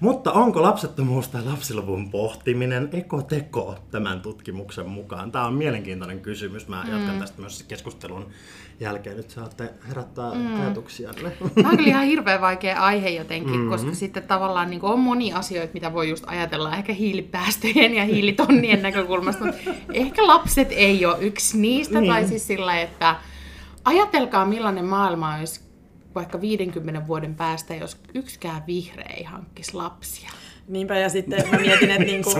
[0.00, 5.32] Mutta onko lapsettomuus tai lapsiluvun pohtiminen ekoteko tämän tutkimuksen mukaan?
[5.32, 6.68] Tämä on mielenkiintoinen kysymys.
[6.68, 6.92] Mä mm.
[6.92, 8.30] jatkan tästä myös keskustelun
[8.80, 9.16] jälkeen.
[9.16, 10.60] Nyt saatte herättää mm.
[10.60, 11.14] ajatuksia.
[11.54, 13.70] Tämä on kyllä ihan hirveän vaikea aihe jotenkin, mm-hmm.
[13.70, 18.82] koska sitten tavallaan niin on moni asioita, mitä voi just ajatella ehkä hiilipäästöjen ja hiilitonnien
[18.82, 19.60] näkökulmasta, mutta
[19.92, 22.12] ehkä lapset ei ole yksi niistä, niin.
[22.12, 23.16] tai siis sillä, että
[23.84, 25.60] ajatelkaa millainen maailma olisi
[26.14, 30.30] vaikka 50 vuoden päästä, jos yksikään vihreä ei hankkisi lapsia.
[30.70, 32.36] Niinpä, ja sitten mä mietin, että niin kuin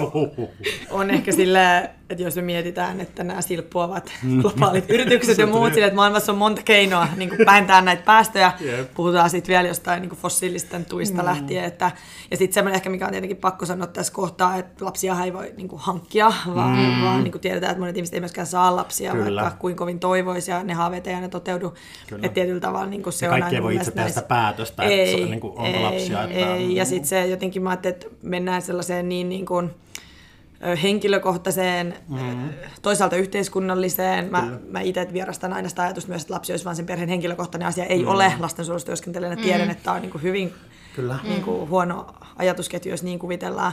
[0.91, 5.87] on ehkä sillä, että jos me mietitään, että nämä silppuavat globaalit yritykset ja muut, sille,
[5.87, 8.53] että maailmassa on monta keinoa niin vähentää näitä päästöjä.
[8.61, 8.95] Jep.
[8.95, 11.25] Puhutaan sitten vielä jostain niin fossiilisten tuista mm.
[11.25, 11.65] lähtien.
[11.65, 11.91] Että,
[12.31, 15.55] ja sitten semmoinen ehkä, mikä on tietenkin pakko sanoa tässä kohtaa, että lapsia ei voi
[15.57, 17.03] niin kuin hankkia, vaan, mm.
[17.03, 19.43] vaan niin kuin tiedetään, että monet ihmiset ei myöskään saa lapsia, Kyllä.
[19.43, 21.75] vaikka kuin kovin toivoisi, ja ne haaveet ei aina toteudu.
[22.09, 22.27] Kyllä.
[22.27, 24.21] Että tietyllä tavalla niin kuin se Ja on kaikki ei aina voi itse tehdä sitä
[24.21, 26.25] näissä- päätöstä, että se on niin kuin, onko lapsia.
[26.25, 26.77] Että, ei.
[26.77, 29.71] Ja sitten se jotenkin mä ajattelin, että mennään sellaiseen niin, niin kuin,
[30.83, 32.49] henkilökohtaiseen, mm-hmm.
[32.83, 34.31] toisaalta yhteiskunnalliseen.
[34.31, 37.69] Mä, mä itse vierastan aina sitä ajatusta myös, että lapsi olisi vain sen perheen henkilökohtainen
[37.69, 37.85] asia.
[37.85, 38.13] Ei mm-hmm.
[38.13, 40.55] ole lastensuojelussa työskentelen, että tiedän, että tämä on niin kuin hyvin
[40.97, 41.19] Kyllä.
[41.23, 43.73] niin kuin huono ajatusketju, jos niin kuvitellaan.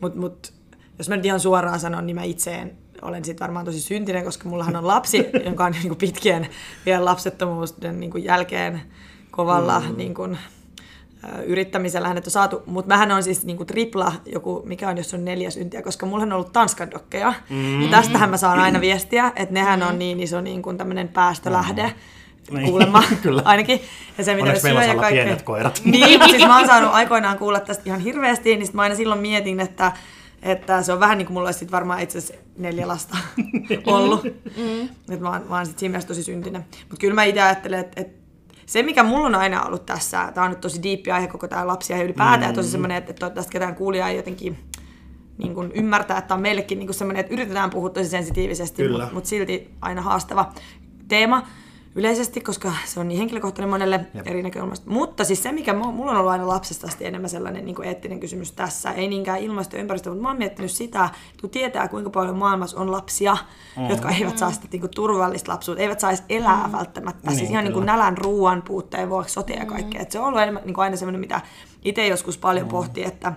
[0.00, 0.52] Mutta mut,
[0.98, 4.24] jos mä nyt ihan suoraan sanon, niin mä itse en, olen siitä varmaan tosi syntinen,
[4.24, 6.48] koska mullahan on lapsi, jonka on niin kuin pitkien
[6.86, 8.82] vielä lapsettomuuden niin kuin jälkeen
[9.30, 9.96] kovalla mm.
[9.96, 10.38] niin kuin,
[11.46, 15.24] yrittämisellähän että on saatu, mutta mähän on siis niinku tripla joku, mikä on jos on
[15.24, 17.34] neljä syntiä, koska mulla on ollut Tanskan dokkeja.
[17.50, 17.82] Mm.
[17.82, 21.82] Ja tästähän mä saan aina viestiä, että nehän on niin iso niin kuin tämmöinen päästölähde.
[21.82, 21.92] Mm.
[22.50, 22.68] Niin.
[22.68, 23.42] Kuulemma Kyllä.
[23.44, 23.80] ainakin.
[24.18, 25.24] Ja se, mitä Onneksi meillä on kaikkea...
[25.24, 25.80] pienet koirat.
[25.84, 29.60] Niin, siis mä oon saanut aikoinaan kuulla tästä ihan hirveästi, niin mä aina silloin mietin,
[29.60, 29.92] että,
[30.42, 33.16] että se on vähän niin kuin mulla olisi varmaan itse asiassa neljä lasta
[33.86, 34.24] ollut.
[34.56, 34.82] Mm.
[34.84, 36.64] Että mä oon, mä oon sit siinä mielessä tosi syntinen.
[36.80, 38.23] Mutta kyllä mä itse ajattelen, että, että
[38.66, 41.66] se, mikä mulla on aina ollut tässä, tämä on nyt tosi diippi aihe koko tämä
[41.66, 42.54] lapsia ja ylipäätään, mm.
[42.54, 44.58] tosi semmoinen, että toivottavasti ketään kuulijaa ei jotenkin
[45.38, 49.08] niin kuin ymmärtää, että on meillekin niin kuin semmoinen, että yritetään puhua tosi sensitiivisesti, mutta
[49.12, 50.52] mut silti aina haastava
[51.08, 51.46] teema
[51.94, 54.26] yleisesti, koska se on niin henkilökohtainen monelle Jep.
[54.26, 54.90] eri näkökulmasta.
[54.90, 58.20] Mutta siis se, mikä mulla on ollut aina lapsesta asti enemmän sellainen niin kuin eettinen
[58.20, 61.88] kysymys tässä, ei niinkään ilmasto ja ympäristö, mutta mä oon miettinyt sitä, että kun tietää,
[61.88, 63.36] kuinka paljon maailmassa on lapsia,
[63.76, 63.88] mm.
[63.88, 66.72] jotka eivät saa sitä niin kuin, turvallista lapsuutta, eivät saisi elää mm.
[66.72, 70.00] välttämättä, siis niin, siis ihan niin kuin nälän, ruoan puutteen vuoksi, sotia ja kaikkea.
[70.02, 70.06] Mm.
[70.10, 71.40] se on ollut enemmän, niin kuin aina sellainen, mitä
[71.84, 72.70] itse joskus paljon mm.
[72.70, 73.32] pohti, että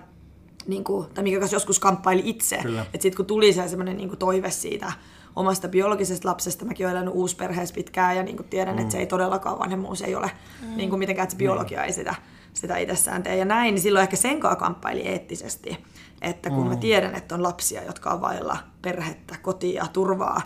[0.66, 2.56] niin kuin, tai mikä joskus kamppaili itse.
[2.56, 4.92] Että sitten kun tuli se semmoinen niin kuin toive siitä,
[5.38, 6.64] omasta biologisesta lapsesta.
[6.64, 8.80] Mäkin olen elänyt uusperheessä pitkään ja niin kuin tiedän, mm.
[8.80, 10.30] että se ei todellakaan vanhemmuus ei ole
[10.62, 10.76] mm.
[10.76, 12.14] niin kuin mitenkään, että se biologia ei sitä,
[12.52, 13.36] sitä itsessään tee.
[13.36, 15.84] Ja näin, niin silloin ehkä sen kanssa kamppaili eettisesti.
[16.22, 16.68] Että kun mm.
[16.68, 20.42] mä tiedän, että on lapsia, jotka on vailla perhettä, kotia, turvaa,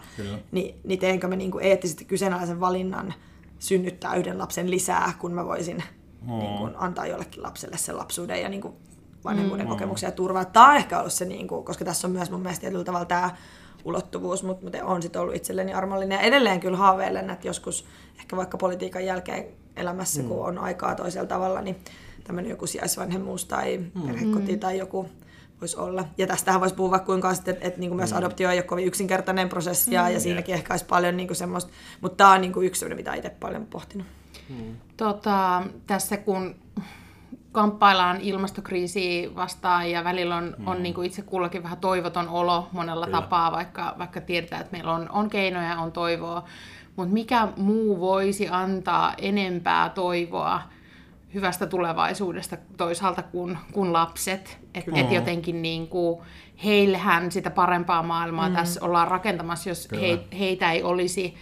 [0.52, 3.14] niin, niin teenkö mä niin kuin eettisesti kyseenalaisen valinnan
[3.58, 5.82] synnyttää yhden lapsen lisää, kun mä voisin
[6.22, 6.38] mm.
[6.38, 8.74] niin kuin, antaa jollekin lapselle sen lapsuuden ja niin kuin,
[9.24, 9.70] vanhemmuuden mm.
[9.70, 10.44] kokemuksia ja turvaa.
[10.44, 13.04] Tämä on ehkä ollut se, niin kuin, koska tässä on myös mun mielestä tietyllä tavalla
[13.04, 13.30] tämä
[13.84, 16.16] ulottuvuus, mutta, mutta on sitten ollut itselleni armollinen.
[16.16, 17.84] Ja edelleen kyllä haaveilen, että joskus
[18.18, 19.44] ehkä vaikka politiikan jälkeen
[19.76, 20.28] elämässä, mm.
[20.28, 21.76] kun on aikaa toisella tavalla, niin
[22.24, 24.02] tämmöinen joku sijaisvanhemmuus tai mm.
[24.02, 25.08] perhekoti tai joku
[25.60, 26.04] voisi olla.
[26.18, 28.18] Ja tästähän voisi puhua vaikka kuinka sitten, että, että niin kuin myös mm.
[28.18, 29.96] adoptio ei ole kovin yksinkertainen prosessi mm.
[29.96, 33.14] ja siinäkin ehkä olisi paljon niin kuin semmoista, mutta tämä on niin kuin yksi mitä
[33.14, 34.06] itse paljon pohtinut.
[34.48, 34.76] Mm.
[34.96, 36.54] Tota, tässä kun
[37.52, 40.68] kamppaillaan ilmastokriisiä vastaan ja välillä on, mm.
[40.68, 43.20] on niin kuin itse kullakin vähän toivoton olo monella Kyllä.
[43.20, 46.44] tapaa, vaikka, vaikka tiedetään, että meillä on, on keinoja, on toivoa.
[46.96, 50.62] Mutta mikä muu voisi antaa enempää toivoa
[51.34, 54.58] hyvästä tulevaisuudesta toisaalta kuin, kuin lapset?
[54.74, 56.20] Että et jotenkin niin kuin,
[56.64, 58.54] heillehän sitä parempaa maailmaa mm.
[58.54, 61.34] tässä ollaan rakentamassa, jos he, heitä ei olisi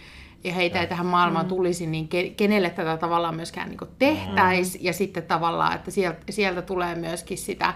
[0.43, 1.49] ja heitä ei tähän maailmaan mm.
[1.49, 4.77] tulisi, niin kenelle tätä tavallaan myöskään niin tehtäisi.
[4.77, 4.85] Mm.
[4.85, 7.73] Ja sitten tavallaan, että sieltä, sieltä tulee myöskin sitä,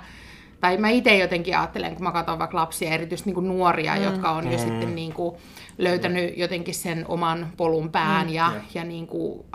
[0.62, 4.04] tai mä itse jotenkin ajattelen, kun mä katson vaikka lapsia, erityisesti niin nuoria, mm.
[4.04, 4.52] jotka on mm.
[4.52, 5.36] jo sitten niin kuin
[5.78, 8.34] löytänyt jotenkin sen oman polun pään mm.
[8.34, 8.62] ja, ja.
[8.74, 9.46] ja niin kuin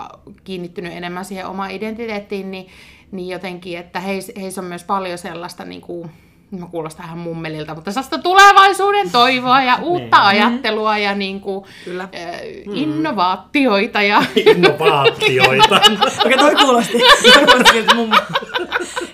[0.44, 2.66] kiinnittynyt enemmän siihen omaan identiteettiin, niin,
[3.12, 6.11] niin jotenkin, että heissä heis on myös paljon sellaista niin kuin,
[6.58, 10.42] mä kuulostan ihan mummelilta, mutta sellaista tulevaisuuden toivoa ja uutta niin.
[10.42, 12.02] ajattelua ja niin kuin, Kyllä.
[12.02, 12.40] Äh,
[12.74, 14.02] innovaatioita.
[14.02, 14.22] Ja...
[14.46, 15.80] Innovaatioita.
[16.24, 16.98] Okei, toi kuulosti.
[17.32, 18.16] Toi kuulosti, että mummo.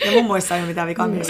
[0.04, 1.14] Ja mummoissa ei ole mitään vikaa mm.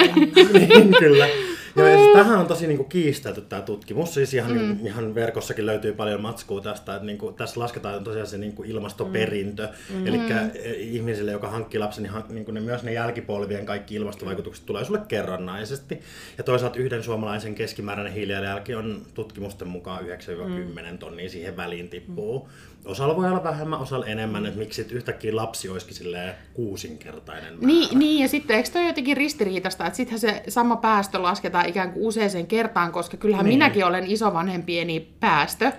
[0.52, 1.28] niin, kyllä.
[1.76, 4.14] Ja siis tähän on tosi niin kuin, kiistelty tämä tutkimus.
[4.14, 4.58] Siis ihan, mm.
[4.58, 6.94] niin, ihan verkossakin löytyy paljon matskua tästä.
[6.94, 9.68] Että, niin kuin, tässä lasketaan tosiaan se niin kuin ilmastoperintö.
[9.90, 10.06] Mm.
[10.06, 10.24] Eli mm.
[10.76, 15.00] ihmisille, joka hankkii lapsen, niin, niin kuin ne, myös ne jälkipolvien kaikki ilmastovaikutukset tulee sulle
[15.08, 16.00] kerrannaisesti.
[16.38, 20.06] Ja toisaalta yhden suomalaisen keskimääräinen hiilijalanjälki on tutkimusten mukaan 9-10
[20.90, 20.98] mm.
[20.98, 22.38] tonnia siihen väliin tippuu.
[22.38, 26.06] Mm osalla voi olla vähemmän, osalla enemmän, että miksi yhtäkkiä lapsi olisikin
[26.54, 27.66] kuusinkertainen määrä.
[27.66, 31.92] Niin, niin, ja sitten eikö toi jotenkin ristiriitasta, että sittenhän se sama päästö lasketaan ikään
[31.92, 33.58] kuin useaseen kertaan, koska kyllähän niin.
[33.58, 35.64] minäkin olen isovanhempieni päästö.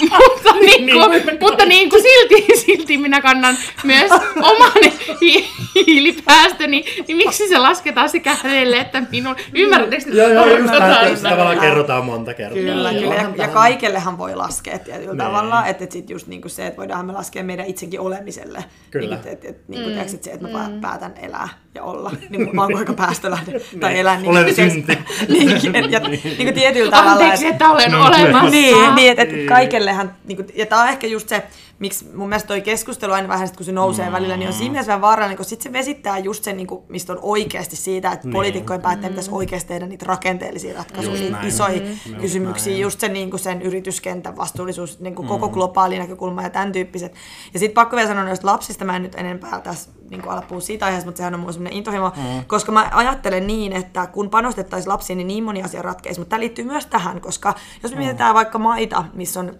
[0.00, 1.38] mutta, niin kuin, niin.
[1.40, 4.72] mutta niin kuin silti, silti minä kannan myös oman
[5.20, 9.36] hi- hiilipäästöni, niin miksi se lasketaan sekä hänelle että minun?
[9.54, 10.10] Ymmärrättekö?
[10.10, 11.18] Joo, joo, ymmärrän.
[11.22, 12.58] Tavallaan kerrotaan monta kertaa.
[12.58, 13.14] Kyllä, kyllä.
[13.14, 15.18] Ja, ja kaikellehan voi laskea tietyllä niin.
[15.18, 18.64] tavalla että et sit just niinku se, että voidaan me laskea meidän itsekin olemiselle.
[18.90, 19.16] Kyllä.
[19.16, 20.06] Niin, että et, niinku, mm.
[20.06, 20.80] se, että mä mm.
[20.80, 24.00] päätän elää ja olla, niin mä oon aika päästölähde tai niin.
[24.00, 24.16] elää.
[24.16, 24.98] Niin, olen synti.
[25.28, 27.12] niin, et, ja, niin tietyllä tavalla.
[27.12, 28.50] Anteeksi, että olen no, olemassa.
[28.50, 31.42] Niin, niin että et kaikellehan, niin kuin, ja tää on ehkä just se,
[31.78, 34.12] miksi mun mielestä toi keskustelu aina vähän sit, kun se nousee mm.
[34.12, 36.84] välillä, niin on siinä mielessä vähän vaarallinen, kun sit se vesittää just sen, niin kuin,
[36.88, 38.32] mistä on oikeasti siitä, että niin.
[38.32, 39.14] poliitikkojen päättäjien mm.
[39.14, 42.16] pitäisi oikeasti tehdä niitä rakenteellisia ratkaisuja, niitä isoja mm.
[42.20, 42.82] kysymyksiä, näin.
[42.82, 45.28] just se, niin kuin sen yrityskentän vastuullisuus, niin kuin mm.
[45.28, 47.14] koko globaali näkökulma ja tämän tyyppiset.
[47.54, 50.42] Ja sitten pakko vielä sanoa noista lapsista, mä en nyt enempää tässä niin kuin ala
[50.42, 52.44] puhua siitä aiheesta, mutta sehän on mun semmoinen intohimo, mm.
[52.46, 56.40] koska mä ajattelen niin, että kun panostettaisiin lapsiin, niin niin moni asia ratkeisi, mutta tämä
[56.40, 58.02] liittyy myös tähän, koska jos me mm.
[58.02, 59.58] mietitään vaikka maita, missä on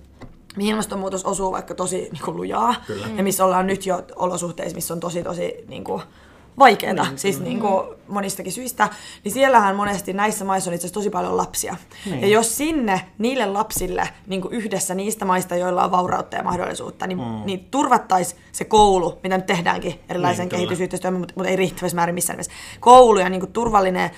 [0.56, 3.06] mihin ilmastonmuutos osuu vaikka tosi niin kuin, lujaa, Kyllä.
[3.16, 6.02] ja missä ollaan nyt jo olosuhteissa, missä on tosi tosi niin kuin,
[6.58, 8.88] vaikeaa, niin, siis niin kuin monistakin syistä,
[9.24, 11.76] niin siellähän monesti näissä maissa on itse asiassa tosi paljon lapsia.
[12.06, 12.20] Niin.
[12.20, 17.06] Ja jos sinne niille lapsille niin kuin yhdessä niistä maista, joilla on vaurautta ja mahdollisuutta,
[17.06, 17.42] niin, mm.
[17.44, 22.14] niin turvattaisiin se koulu, mitä nyt tehdäänkin erilaisen niin, kehitysyhteistyön, mutta, mutta ei riittävässä määrin
[22.14, 22.52] missään nimessä.
[22.80, 24.10] Koulu ja niin kuin turvallinen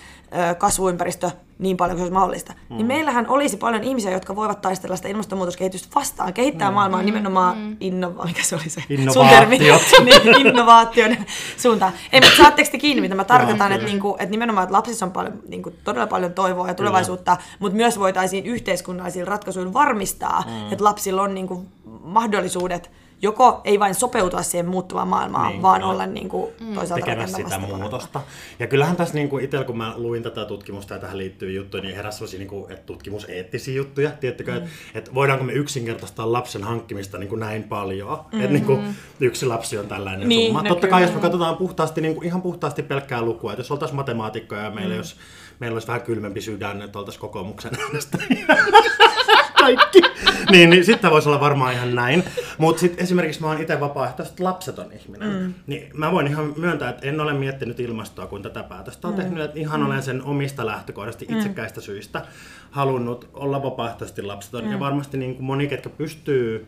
[0.51, 2.53] ö, kasvuympäristö niin paljon kuin se olisi mahdollista.
[2.69, 2.77] Mm.
[2.77, 6.75] Niin meillähän olisi paljon ihmisiä, jotka voivat taistella sitä ilmastonmuutoskehitystä vastaan, kehittää mm.
[6.75, 7.77] maailmaa nimenomaan mm.
[7.81, 8.25] innova...
[8.25, 8.83] Mikä se oli se?
[8.89, 9.83] Innovaatiot.
[10.05, 11.17] niin, innovaation
[11.57, 11.93] suuntaan.
[12.13, 15.13] Ei, mutta saatteko te kiinni, mitä mä tarkoitan, että, niinku, että nimenomaan että lapsissa on
[15.13, 17.57] paljon, niinku, todella paljon toivoa ja tulevaisuutta, Kyllä.
[17.59, 20.73] mutta myös voitaisiin yhteiskunnallisilla ratkaisuilla varmistaa, mm.
[20.73, 21.67] että lapsilla on niinku,
[22.03, 22.91] mahdollisuudet
[23.23, 26.75] joko ei vain sopeutua siihen muuttuvaan maailmaan, niin, vaan olla niin kuin, mm.
[26.75, 28.21] toisaalta tekemässä sitä muutosta.
[28.59, 31.83] Ja kyllähän tässä niin kuin itsellä, kun mä luin tätä tutkimusta ja tähän liittyy juttuja,
[31.83, 34.11] niin heräsi sellaisia niin kuin, että tutkimuseettisiä juttuja.
[34.11, 34.57] Tiedättekö, mm.
[34.57, 38.41] että, että voidaanko me yksinkertaistaa lapsen hankkimista niin kuin näin paljon, mm-hmm.
[38.41, 40.69] että niin kuin, yksi lapsi on tällainen niin, summa.
[40.69, 43.97] Totta kai, jos me katsotaan puhtaasti, niin kuin, ihan puhtaasti pelkkää lukua, että jos oltaisiin
[43.97, 44.99] matemaatikkoja ja meillä, mm.
[44.99, 45.17] jos,
[45.61, 48.19] meillä olisi vähän kylmempi sydän, että oltaisiin kokoomuksen äänestä
[49.77, 50.01] kaikki.
[50.53, 52.25] niin, niin sitten voisi olla varmaan ihan näin.
[52.59, 55.43] Mutta sitten esimerkiksi mä oon itse vapaaehtoisesti lapseton ihminen.
[55.43, 55.55] Mm.
[55.67, 59.21] Niin mä voin ihan myöntää, että en ole miettinyt ilmastoa, kun tätä päätöstä on mm.
[59.21, 59.45] tehnyt.
[59.45, 59.87] Että ihan mm.
[59.87, 61.37] olen sen omista lähtökohdasta mm.
[61.37, 62.23] itsekäistä syistä
[62.71, 64.65] halunnut olla vapaaehtoisesti lapseton.
[64.65, 64.73] Mm.
[64.73, 66.67] Ja varmasti niin kuin moni, ketkä pystyy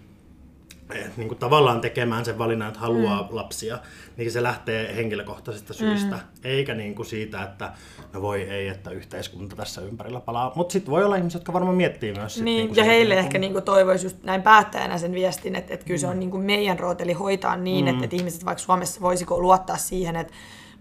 [1.17, 3.29] niin kuin tavallaan tekemään sen valinnan, että haluaa mm.
[3.31, 3.79] lapsia,
[4.17, 6.23] niin se lähtee henkilökohtaisista syistä, mm.
[6.45, 7.73] eikä niin kuin siitä, että
[8.13, 10.53] no voi ei, että yhteiskunta tässä ympärillä palaa.
[10.55, 12.35] Mutta sitten voi olla ihmisiä, jotka varmaan miettii myös.
[12.35, 15.75] Sit, niin, niin ja heille ehkä niin kuin toivoisi just näin päättäjänä sen viestin, että,
[15.75, 16.19] että kyllä se on mm.
[16.19, 17.91] niin kuin meidän rooteli hoitaa niin, mm.
[17.91, 20.33] että, että ihmiset vaikka Suomessa voisiko luottaa siihen, että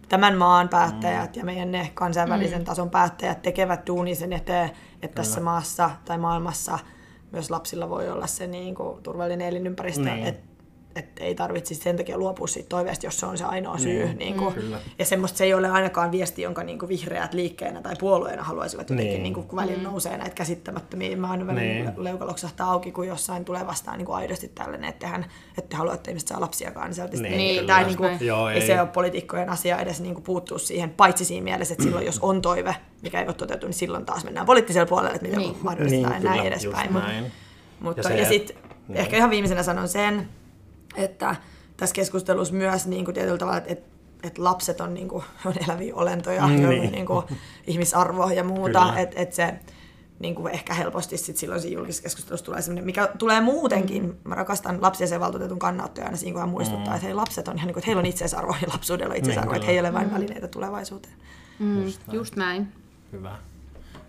[0.10, 1.40] tämän maan päättäjät mm.
[1.40, 2.66] ja meidän ne kansainvälisen mm.
[2.66, 5.14] tason päättäjät tekevät duuni sen eteen, että Kyllä.
[5.16, 6.80] tässä maassa tai maailmassa–
[7.32, 10.26] myös lapsilla voi olla se niin kuin, turvallinen elinympäristö, niin.
[10.26, 10.49] että
[10.96, 14.06] et ei tarvitsisi sen takia luopua siitä toiveesta, jos se on se ainoa syy.
[14.06, 14.74] Niin, niin kuin, mm.
[15.00, 18.90] ja semmoista se ei ole ainakaan viesti, jonka niin kuin vihreät liikkeenä tai puolueena haluaisivat
[18.90, 19.24] jotenkin, niin.
[19.24, 19.84] Niin kuin, kun välillä mm.
[19.84, 21.18] nousee näitä käsittämättömiä.
[21.18, 22.04] Mä aina välillä niin.
[22.04, 25.26] leuka loksahtaa auki, kun jossain tulee vastaan niin kuin aidosti tällainen, että hän,
[25.58, 26.88] että haluaa, että ihmiset saa lapsiakaan.
[26.88, 28.56] Niin, sieltä niin, niin, tai niin kuin, Joo, ei.
[28.56, 32.06] ei se ole poliitikkojen asia edes niin kuin puuttua siihen, paitsi siinä mielessä, että silloin
[32.06, 35.40] jos on toive, mikä ei ole toteutunut, niin silloin taas mennään poliittiselle puolelle, että miten
[35.40, 35.58] niin.
[35.62, 36.94] mahdollistaa niin, ja näin edespäin.
[36.94, 37.32] Näin.
[37.80, 38.98] Mutta, ja, ja sitten niin.
[38.98, 40.30] ehkä ihan viimeisenä sanon sen,
[41.00, 41.36] että
[41.78, 43.90] tässä keskustelussa myös niin kuin tietyllä tavalla, että,
[44.24, 46.92] että lapset on, niin kuin, on eläviä olentoja, mm, joilla niin.
[46.92, 47.26] niin kuin,
[47.68, 49.60] ihmisarvo ja muuta, että että se
[50.20, 54.04] niin kuin ehkä helposti sit silloin siinä julkisessa keskustelussa tulee sellainen, mikä tulee muutenkin.
[54.04, 54.16] Mm.
[54.24, 56.96] Mä rakastan lapsia valtuutetun kannattoja aina siinä, kun hän muistuttaa, mm.
[56.96, 59.52] että hei, lapset on ihan niin kuin, että heillä on itseisarvo ja lapsuudella on itseisarvo,
[59.52, 61.14] niin, että he ei ole vain välineitä tulevaisuuteen.
[61.60, 62.18] Mm, just, näin.
[62.18, 62.72] just näin.
[63.12, 63.38] Hyvä.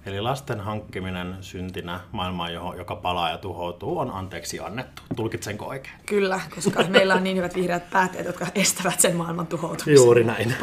[0.07, 5.03] Eli lasten hankkiminen syntinä maailmaan, joka palaa ja tuhoutuu, on anteeksi annettu.
[5.17, 5.95] Tulkitsenko oikein?
[6.07, 9.95] Kyllä, koska meillä on niin hyvät vihreät päätteet, jotka estävät sen maailman tuhoutumisen.
[9.95, 10.55] Juuri näin.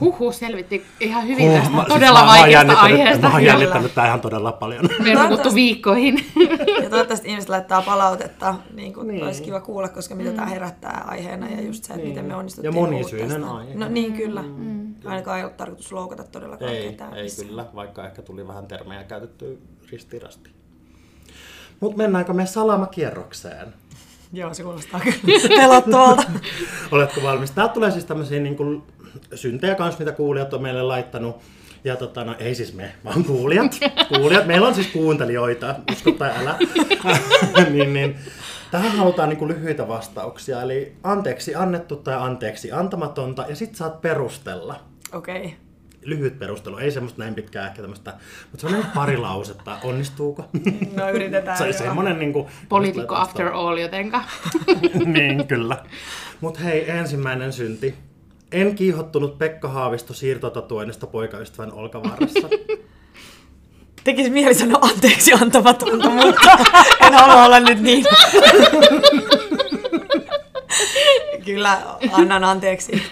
[0.00, 3.28] Huhu selvitti ihan hyvin Huh, tästä mä, todella siis vaikeasta mä aiheesta.
[3.28, 4.88] Mä oon jännittänyt tämä ihan todella paljon.
[4.98, 6.26] Me on viikkoihin.
[6.82, 9.24] ja toivottavasti ihmiset laittaa palautetta, niin kuin niin.
[9.24, 10.36] olisi kiva kuulla, koska mitä mm.
[10.36, 12.08] tämä herättää aiheena ja just se, että niin.
[12.08, 12.74] miten me onnistuttiin.
[12.74, 13.74] Ja monisyinen aihe.
[13.74, 14.42] No niin, kyllä.
[14.42, 14.94] Mm.
[15.04, 17.14] Ainakaan ei ole tarkoitus loukata todellakaan ei, ketään.
[17.14, 19.58] Ei kyllä, vaikka ehkä tuli vähän ter- termejä käytetty
[19.92, 20.50] ristirasti.
[21.80, 23.74] Mutta mennäänkö me salamakierrokseen?
[24.32, 25.16] Joo, se kuulostaa kyllä
[25.60, 26.22] pelottavalta.
[26.90, 27.50] Oletko valmis?
[27.50, 28.82] Täältä tulee siis tämmöisiä niin kuin
[29.34, 31.36] syntejä kanssa, mitä kuulijat on meille laittanut.
[31.84, 33.72] Ja tota, no, ei siis me, vaan kuulijat.
[34.16, 34.46] kuulijat.
[34.46, 36.58] Meillä on siis kuuntelijoita, usko tai älä.
[37.70, 38.16] niin, niin.
[38.70, 44.00] Tähän halutaan niin kuin lyhyitä vastauksia, eli anteeksi annettu tai anteeksi antamatonta, ja sit saat
[44.00, 44.80] perustella.
[45.12, 45.44] Okei.
[45.44, 45.63] Okay
[46.04, 48.14] lyhyt perustelu, ei semmoista näin pitkää ehkä tämmöistä,
[48.50, 50.48] mutta semmoinen pari lausetta, onnistuuko?
[50.96, 51.58] No yritetään.
[51.58, 52.46] Se on semmoinen niin kuin...
[52.68, 54.24] Poliitikko after all jotenka.
[55.04, 55.76] niin, kyllä.
[56.40, 57.94] Mutta hei, ensimmäinen synti.
[58.52, 62.48] En kiihottunut Pekka Haavisto siirtotatuoinnista poikaystävän olkavarressa.
[64.04, 66.58] Tekisi mieli sanoa anteeksi antamatonta, mutta
[67.06, 68.04] en halua olla nyt niin.
[71.44, 71.78] Kyllä
[72.12, 73.02] annan anteeksi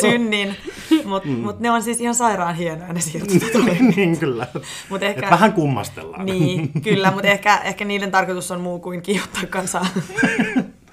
[0.00, 0.56] synnin.
[1.04, 1.34] Mutta mm.
[1.34, 3.00] mut ne on siis ihan sairaan hienoja ne
[3.96, 4.46] niin kyllä.
[4.88, 6.26] Mut ehkä, Et vähän kummastellaan.
[6.26, 9.86] Niin, kyllä, mutta ehkä, ehkä niiden tarkoitus on muu kuin kiihottaa kansaa.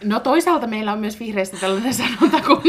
[0.03, 2.61] No toisaalta meillä on myös vihreistä tällainen sanonta, kun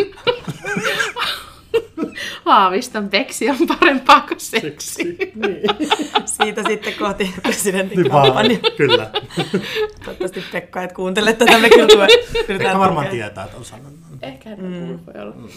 [2.44, 5.04] Haaviston peksi on parempaa kuin seksi.
[5.34, 5.90] Niin.
[6.24, 8.58] Siitä sitten kohti presidentin niin kampanja.
[8.76, 9.10] Kyllä.
[10.04, 12.06] Toivottavasti Pekka, et kuuntele tätä, me kyllä
[12.46, 13.98] Pekka varmaan tietää, että on sanonut.
[14.22, 14.98] Ehkä mm.
[15.06, 15.34] voi olla.
[15.34, 15.48] Mm.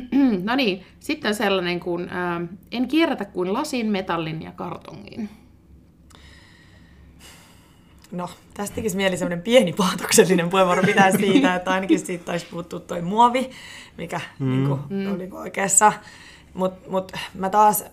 [0.44, 5.28] no niin, sitten sellainen kuin äh, en kierrätä kuin lasin, metallin ja kartongin.
[8.12, 12.80] no, tästä tekisi mieli semmoinen pieni paatoksellinen puheenvuoro pitää siitä, että ainakin siitä taisi puuttua
[12.80, 13.50] toi muovi,
[13.98, 14.50] mikä mm.
[14.50, 15.14] niin kuin, mm.
[15.14, 15.92] oli oikeassa.
[16.54, 17.84] Mutta mut mä taas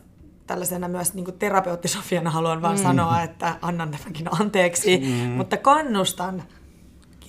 [0.48, 2.84] tällaisena myös niin terapeuttisofiana haluan vaan mm.
[2.84, 5.32] sanoa, että annan tämänkin anteeksi, mm.
[5.32, 6.44] mutta kannustan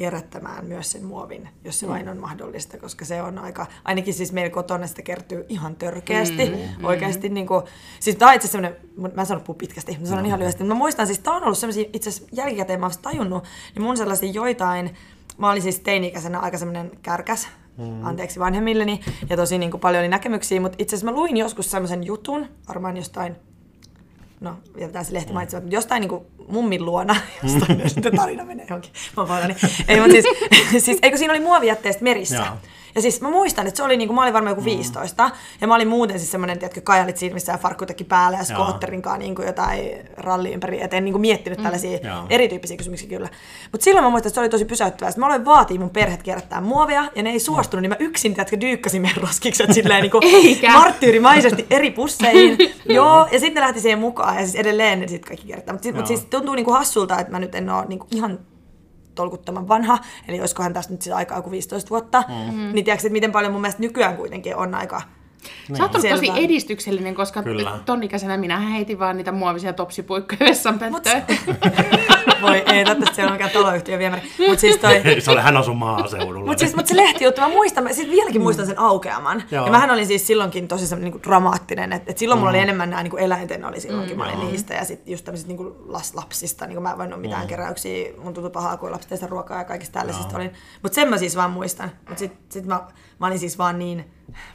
[0.00, 1.92] kierrättämään myös sen muovin, jos se mm.
[1.92, 6.50] vain on mahdollista, koska se on aika, ainakin siis meillä kotona sitä kertyy ihan törkeästi,
[6.50, 6.84] mm, mm.
[6.84, 7.62] oikeasti niin kuin,
[8.00, 8.76] siis tämä on itse asiassa
[9.14, 10.26] mä en sano pitkästi, mä sanon mm.
[10.26, 13.44] ihan lyhyesti, mä muistan siis, tämä on ollut sellaisia, itse asiassa jälkikäteen mä olen tajunnut,
[13.74, 14.94] niin mun sellaisia joitain,
[15.38, 17.48] mä olin siis teini-ikäisenä aika semmoinen kärkäs,
[17.78, 18.04] mm.
[18.04, 21.70] anteeksi vanhemmilleni, ja tosi niin kuin paljon oli näkemyksiä, mutta itse asiassa mä luin joskus
[21.70, 23.36] semmoisen jutun, varmaan jostain
[24.40, 27.88] no jätetään se lehti mainitsematta, mutta jostain niin kuin mummin luona, jostain mm.
[27.88, 29.56] sitten tarina menee johonkin, mä niin.
[29.88, 30.26] Ei, mutta siis,
[30.84, 32.36] siis, eikö siinä oli muovijätteestä merissä?
[32.36, 32.56] Joo.
[32.94, 35.28] Ja siis mä muistan, että se oli niinku, mä olin varmaan joku 15.
[35.28, 35.32] Mm.
[35.60, 39.18] Ja mä olin muuten siis semmoinen, tiedätkö, kajalit siinä, missä farkkutekki päällä ja skootterin kanssa
[39.18, 40.82] niinku jotain ralli ympäri.
[40.82, 41.62] Et en niinku miettinyt mm.
[41.62, 42.26] tällaisia Joo.
[42.30, 43.28] erityyppisiä kysymyksiä kyllä.
[43.72, 45.12] Mutta silloin mä muistan, että se oli tosi pysäyttävää.
[45.16, 48.60] Mä aloin vaatii mun perheet kierrättää muovia ja ne ei suostunut, niin mä yksin, tiedätkö,
[48.60, 50.20] dyykkäsin meidän roskikset silleen niinku
[50.78, 52.58] marttyyrimaisesti eri pusseihin.
[52.88, 55.72] Joo, ja sitten ne lähti siihen mukaan ja siis edelleen ne sitten kaikki kierrättää.
[55.72, 58.38] Mutta mut siis tuntuu niinku hassulta, että mä nyt en ole niinku ihan
[59.20, 59.98] tolkuttoman vanha,
[60.28, 62.72] eli olisikohan tästä nyt siis aikaa joku 15 vuotta, mm-hmm.
[62.72, 65.02] niin tiedätkö, että miten paljon mun mielestä nykyään kuitenkin on aika
[65.68, 65.76] niin.
[65.76, 67.78] Sä oot ollut tosi edistyksellinen, koska Kyllä.
[67.84, 71.22] tonnikäisenä minä heitin vaan niitä muovisia topsipuikkoja vessanpönttöön.
[72.42, 74.22] Voi ei, toivottavasti siellä on mikään taloyhtiö viemäri.
[74.48, 75.02] Mut siis toi...
[75.18, 76.46] se oli, hän asui maaseudulla.
[76.46, 79.42] Mutta siis, mut se lehtijuttu, mä muistan, mä siis vieläkin muistan sen aukeaman.
[79.50, 79.66] Joo.
[79.66, 82.40] Ja mähän olin siis silloinkin tosi se, niin dramaattinen, että et silloin mm.
[82.40, 82.62] mulla oli mm.
[82.62, 84.18] enemmän nämä niin eläinten oli silloinkin, mm.
[84.18, 84.46] mä olin mm.
[84.46, 84.74] niistä.
[84.74, 85.72] Ja sitten just tämmöisistä niin
[86.14, 87.48] lapsista, niin mä en voinut mitään mm.
[87.48, 90.50] keräyksiä, mun tuntui pahaa, kun lapsista ruokaa ja kaikista tällaisista olin.
[90.82, 91.90] Mutta sen mä siis vaan muistan.
[92.08, 92.80] Mutta sitten sit mä,
[93.20, 94.04] mä olin siis vaan niin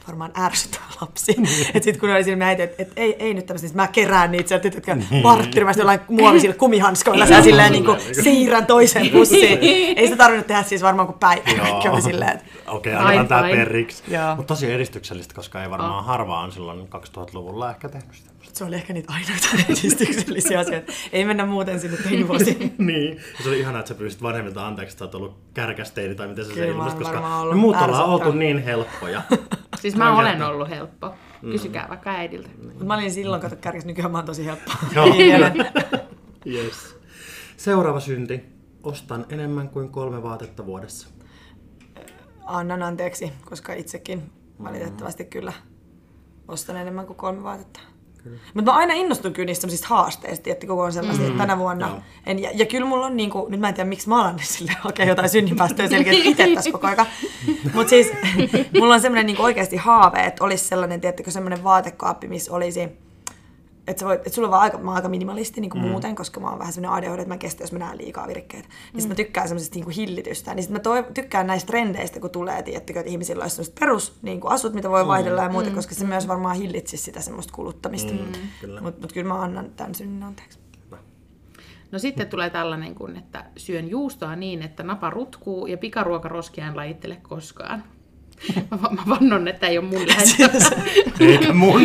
[0.08, 1.32] varmaan ärsyttävä lapsi.
[1.32, 1.66] Niin.
[1.66, 4.48] että sitten kun oli siinä näitä, että et, ei, ei nyt tämmöistä, mä kerään niitä
[4.48, 5.22] sieltä, jotka niin.
[5.22, 9.58] varttirimasta jollain muovisilla kumihanskoilla ja silleen niin kuin siirrän toiseen pussiin.
[9.96, 12.00] ei sitä tarvinnut tehdä siis varmaan kuin päivä.
[12.00, 12.44] Silleen, että...
[12.66, 14.02] Okei, okay, annetaan tämä periksi.
[14.36, 16.04] Mutta tosi edistyksellistä, koska ei varmaan oh.
[16.04, 18.30] harvaan silloin 2000-luvulla ehkä tehnyt sitä.
[18.52, 20.92] Se oli ehkä niitä ainoita edistyksellisiä asioita.
[21.12, 22.74] Ei mennä muuten sinne teinivuosiin.
[22.78, 23.16] niin.
[23.16, 26.28] Ja se oli ihanaa, että sä pyysit vanhemmilta anteeksi, että sä oot ollut kärkästeini tai
[26.28, 29.22] miten se se ilmaisi, koska me muut ollaan oltu niin helppoja.
[29.80, 31.14] Siis mä olen ollut helppo.
[31.42, 31.50] Mm.
[31.50, 31.88] Kysykää mm.
[31.88, 32.48] vaikka äidiltä.
[32.84, 34.72] Mä olin silloin, kato kärkäs, nykyään mä oon tosi helppo.
[36.46, 36.95] yes.
[37.56, 38.44] Seuraava synti.
[38.82, 41.08] Ostan enemmän kuin kolme vaatetta vuodessa.
[42.44, 44.30] Annan anteeksi, koska itsekin
[44.62, 45.52] valitettavasti kyllä
[46.48, 47.80] ostan enemmän kuin kolme vaatetta.
[48.54, 51.30] Mutta mä aina innostun kyllä niistä haasteista, että koko on sellaisia, mm.
[51.30, 52.02] että tänä vuonna.
[52.26, 54.38] En, ja, ja, kyllä mulla on, niin kuin, nyt mä en tiedä miksi mä alan
[54.42, 57.06] sille hakea jotain synninpäästöjä selkeästi itse tässä koko ajan.
[57.74, 58.12] Mutta siis
[58.78, 63.05] mulla on semmoinen niin oikeasti haave, että olisi sellainen, tiettäkö, semmoinen vaatekaappi, missä olisi
[63.86, 65.90] että, voit, että sulla on vaan aika, mä oon aika minimalisti niin kuin mm.
[65.90, 68.68] muuten, koska mä oon vähän semmoinen ADHD, että mä kestän, jos mä näen liikaa virkkeitä.
[68.92, 69.08] Niin mm.
[69.08, 70.54] mä tykkään semmoisesta niin kuin hillitystä.
[70.54, 74.18] Niin sit mä toi, tykkään näistä trendeistä, kun tulee, tiettykö, että ihmisillä olisi semmoiset perus
[74.22, 75.08] niin kuin asut, mitä voi mm.
[75.08, 75.74] vaihdella ja muuta, mm.
[75.74, 76.08] koska se mm.
[76.08, 78.12] myös varmaan hillitsisi sitä semmoista kuluttamista.
[78.12, 78.72] Mm.
[78.82, 80.58] Mutta mut kyllä mä annan tämän synnin anteeksi.
[81.92, 86.76] No sitten tulee tällainen kuin, että syön juustoa niin, että napa rutkuu ja pikaruokaroskia en
[86.76, 87.84] lajittele koskaan.
[88.70, 88.78] Mä
[89.08, 90.82] vannon, että ei ole mun lähettävä.
[91.20, 91.80] Eikä mun.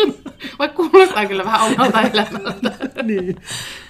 [0.58, 2.72] Vaikka kuulostaa kyllä vähän omalta elämältä.
[3.02, 3.36] niin.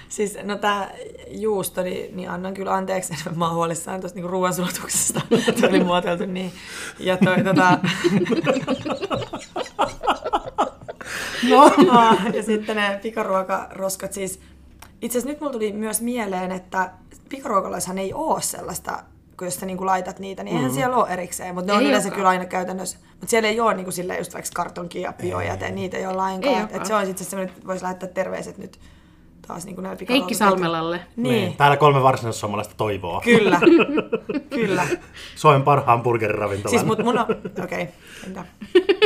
[0.09, 0.91] Siis no tää
[1.29, 5.21] juusto, niin, niin annan kyllä anteeksi, että mä oon huolissaan tuosta niinku ruoansulutuksesta.
[5.61, 6.53] Se oli muotoiltu niin.
[6.99, 7.79] Ja toi tota...
[11.49, 11.73] no.
[12.37, 14.41] ja sitten ne pikaruokaroskat siis...
[15.03, 16.91] Itse asiassa nyt mulla tuli myös mieleen, että
[17.29, 19.03] pikaruokalaishan ei ole sellaista
[19.39, 20.74] kun jos sä niin laitat niitä, niin eihän mm.
[20.74, 22.99] siellä ole erikseen, mutta ne on yleensä kyllä aina käytännössä.
[23.11, 26.14] Mutta siellä ei ole niin kuin silleen just vaikka kartonkia ja biojäte, niitä ei ole
[26.14, 26.68] lainkaan.
[26.70, 28.78] Ei et se on itse asiassa että voisi lähettää terveiset nyt
[29.47, 31.01] taas niin kuin näille Heikki Salmelalle.
[31.17, 31.35] Niin.
[31.35, 31.57] niin.
[31.57, 33.21] Täällä kolme varsinaissuomalaista toivoa.
[33.21, 33.61] Kyllä,
[34.55, 34.87] kyllä.
[35.37, 36.71] Suomen parhaan burgeriravintolan.
[36.71, 37.27] Siis mut mun on,
[37.65, 37.87] okei, okay.
[38.27, 38.45] entä?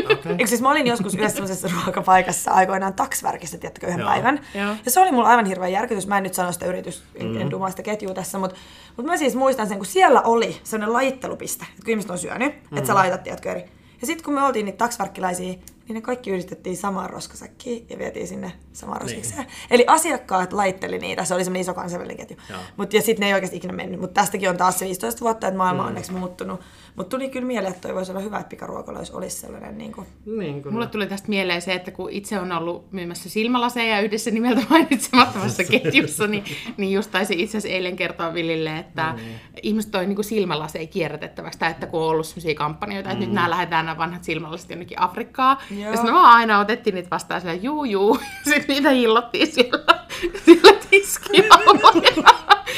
[0.04, 0.32] Okay.
[0.32, 4.08] Eikö siis mä olin joskus yhdessä sellaisessa ruokapaikassa aikoinaan taksvärkissä, tiedätkö, yhden Joo.
[4.08, 4.40] päivän.
[4.54, 4.74] Joo.
[4.84, 6.06] Ja se oli mulla aivan hirveä järkytys.
[6.06, 7.40] Mä en nyt sano sitä yritys, mm.
[7.40, 8.56] en dumaa sitä ketjua tässä, mutta,
[8.96, 12.54] mutta mä siis muistan sen, kun siellä oli sellainen lajittelupiste, että kun ihmiset on syönyt,
[12.70, 12.78] mm.
[12.78, 13.64] että sä laitat, tiedätkö, eri.
[14.00, 15.54] Ja sitten kun me oltiin niitä taksvärkkiläisiä,
[15.88, 19.38] niin ne kaikki yhdistettiin samaan roskasäkkiin ja vietiin sinne samaan roskikseen.
[19.38, 19.48] Niin.
[19.70, 22.36] Eli asiakkaat laitteli niitä, se oli semmoinen iso kansainvälinen ketju.
[22.76, 25.46] Mut, ja sitten ne ei oikeasti ikinä mennyt, mutta tästäkin on taas se 15 vuotta,
[25.46, 25.88] että maailma on mm.
[25.88, 26.60] onneksi muuttunut.
[26.98, 29.78] Mutta tuli kyllä mieleen, että toi voisi olla hyvä, että pikaruokaloissa olisi sellainen...
[29.78, 30.06] Niin kuin...
[30.26, 34.62] Niin, Mulle tuli tästä mieleen se, että kun itse on ollut myymässä silmälaseja yhdessä nimeltä
[34.70, 36.44] mainitsemattomassa ketjussa, niin,
[36.76, 39.40] niin just taisi itse asiassa eilen kertoa Villille, että no niin.
[39.62, 43.26] ihmiset toi niin silmälaseja kierrätettäväksi, tai että kun on ollut sellaisia kampanjoita, että mm.
[43.26, 45.56] nyt nämä lähdetään nämä vanhat silmälasit jonnekin Afrikkaan.
[45.70, 45.80] Joo.
[45.80, 49.97] Ja sitten me vaan aina otettiin niitä vastaan sillä juu juu, sitten niitä hillottiin siellä,
[50.44, 51.92] siellä tiskialla.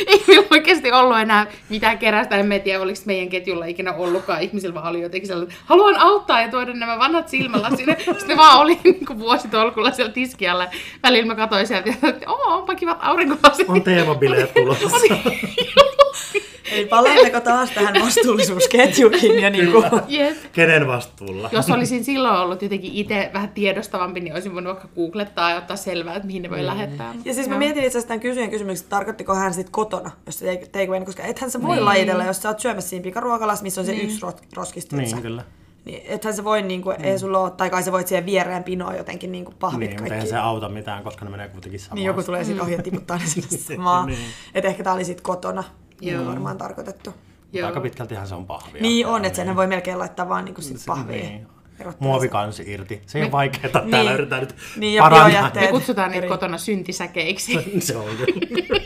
[0.07, 2.37] ei meillä oikeasti ollut enää mitään kerästä.
[2.37, 6.49] En tiedä, oliko meidän ketjulla ikinä ollutkaan ihmisillä, vaan oli jotenkin sellainen, haluan auttaa ja
[6.49, 7.97] tuoda nämä vanhat silmällä sinne.
[7.99, 10.69] Sitten ne vaan oli niin kuin vuositolkulla siellä tiskialla.
[11.03, 13.69] Välillä mä katsoin sieltä, että onpa kivat aurinkolasit.
[13.69, 14.91] On teemabileet tulossa.
[16.73, 19.85] Eli palaammeko taas tähän vastuullisuusketjuihin ja niin kuin...
[20.13, 20.37] Yes.
[20.53, 21.49] Kenen vastuulla?
[21.53, 25.77] Jos olisin silloin ollut jotenkin itse vähän tiedostavampi, niin olisin voinut vaikka googlettaa ja ottaa
[25.77, 27.15] selvää, että mihin ne voi lähettää.
[27.25, 27.59] Ja siis mä Joo.
[27.59, 31.05] mietin itse asiassa tämän kysyjän kysymyksen, että tarkoittiko hän sitten kotona, jos se take- takeaway,
[31.05, 31.85] koska ethän sä voi Niin.
[31.85, 35.03] lajitella, jos sä oot syömässä siinä pikaruokalassa, missä on se yksi rot- roskistutsa.
[35.17, 35.45] Niin, kyllä.
[35.85, 38.65] Niin, ethän se voi, niin kuin, ei sulla ole, tai kai sä voit siihen viereen
[38.65, 40.15] pinoon jotenkin niin kuin pahvit Niin, kaikki.
[40.15, 41.95] eihän se auta mitään, koska ne menee kuitenkin samaan.
[41.97, 44.07] Niin joku tulee sitten ohi ja tiputtaa ne sinne samaan.
[44.07, 44.19] Niin.
[44.55, 45.65] Että ehkä tää oli sitten kotona
[46.01, 46.27] niin Joo.
[46.27, 47.15] varmaan tarkoitettu.
[47.53, 47.67] Joo.
[47.69, 48.83] Aika pitkältihän se on pahvia.
[48.83, 51.21] Niin on, että sen voi melkein laittaa vaan niin kuin sit pahviin.
[51.29, 51.47] Niin.
[51.81, 53.03] Erottaa Muovikansi irti.
[53.07, 53.73] Se ei ole vaikeaa.
[53.73, 54.13] Täällä Niin.
[54.13, 55.51] yritetään nyt Niin, ja parantaa.
[55.61, 57.53] Me kutsutaan niitä kotona syntisäkeiksi.
[57.81, 58.81] Se on kyllä.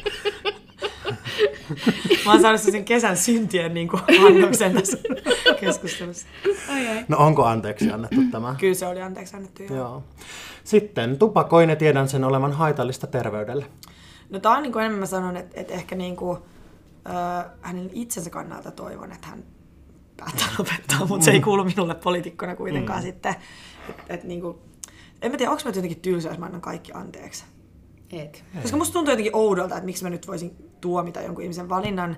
[2.24, 4.98] Mä oon saanut sen kesän syntien niin kuin annoksen tässä
[5.60, 6.26] keskustelussa.
[6.72, 7.04] ai ai.
[7.08, 8.54] No onko anteeksi annettu tämä?
[8.60, 9.76] Kyllä se oli anteeksi annettu joo.
[9.76, 10.02] Joo.
[10.64, 13.66] Sitten tupakoin ja tiedän sen olevan haitallista terveydelle.
[14.30, 16.38] No tää on niin kuin enemmän mä sanon, että, että ehkä niin kuin,
[17.06, 19.44] äh, hänen itsensä kannalta toivon, että hän
[20.16, 23.02] päättää lopettaa, mutta se ei kuulu minulle poliitikkona kuitenkaan mm.
[23.02, 23.34] sitten.
[23.88, 24.58] Et, et niin kuin,
[25.22, 27.44] en mä tiedä, onko mä jotenkin tylsä, jos mä annan kaikki anteeksi.
[28.12, 28.44] Et.
[28.62, 32.16] Koska musta tuntuu jotenkin oudolta, että miksi mä nyt voisin tuomita jonkun ihmisen valinnan.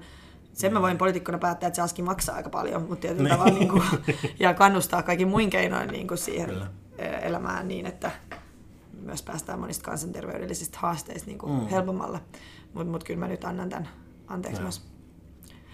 [0.53, 3.39] Sen mä voin poliitikkona päättää, että se aski maksaa aika paljon, mutta tietyllä Niin.
[3.39, 3.83] tavalla niin kuin,
[4.41, 6.67] ja kannustaa kaikki muin keinoin niin kuin siihen Kyllä.
[7.23, 8.11] elämään niin, että
[9.03, 11.67] myös päästään monista kansanterveydellisistä haasteista niin kuin mm.
[11.67, 12.21] helpommalla.
[12.75, 13.89] Mutta mut kyllä mä nyt annan tämän
[14.27, 14.65] anteeksi Joo.
[14.65, 14.83] myös.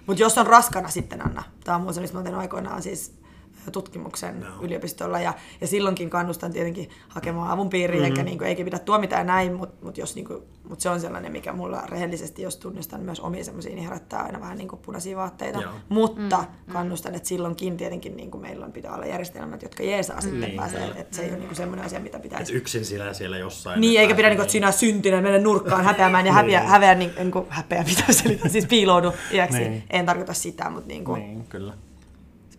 [0.07, 1.43] Mutta jos on raskana, sitten anna.
[1.65, 3.22] Tämä on muuta, mistä mä oon aikoinaan siis
[3.71, 4.63] tutkimuksen Joo.
[4.63, 8.13] yliopistolla ja, ja silloinkin kannustan tietenkin hakemaan avun piiriin, mm-hmm.
[8.13, 10.89] eikä, niin kuin, eikä pidä tuomita ja näin, mutta mut jos, niin kuin, mut se
[10.91, 14.69] on sellainen, mikä mulla rehellisesti, jos tunnistan myös omia semmoisia, niin herättää aina vähän niin
[14.69, 15.61] kuin punaisia vaatteita.
[15.61, 15.73] Joo.
[15.89, 16.73] Mutta mm-hmm.
[16.73, 20.57] kannustan, että silloinkin tietenkin niin kuin meillä on, pitää olla järjestelmät, jotka jeesaa sitten Niin,
[20.57, 23.39] pääsee, että se ei ole niin kuin semmoinen asia, mitä Et pitäisi yksin siellä siellä
[23.39, 23.81] jossain.
[23.81, 26.71] niin, eikä pidä pääse- niinku, että sinä syntinen mennä nurkkaan häpeämään ja häpeä, Niin.
[26.71, 29.59] häpeä, niin, niin kuin, häpeä pitää selittää, siis piiloudu iäksi.
[29.59, 29.83] Niin.
[29.91, 31.75] En tarkoita sitä, mutta niin kuin, Niin, kyllä.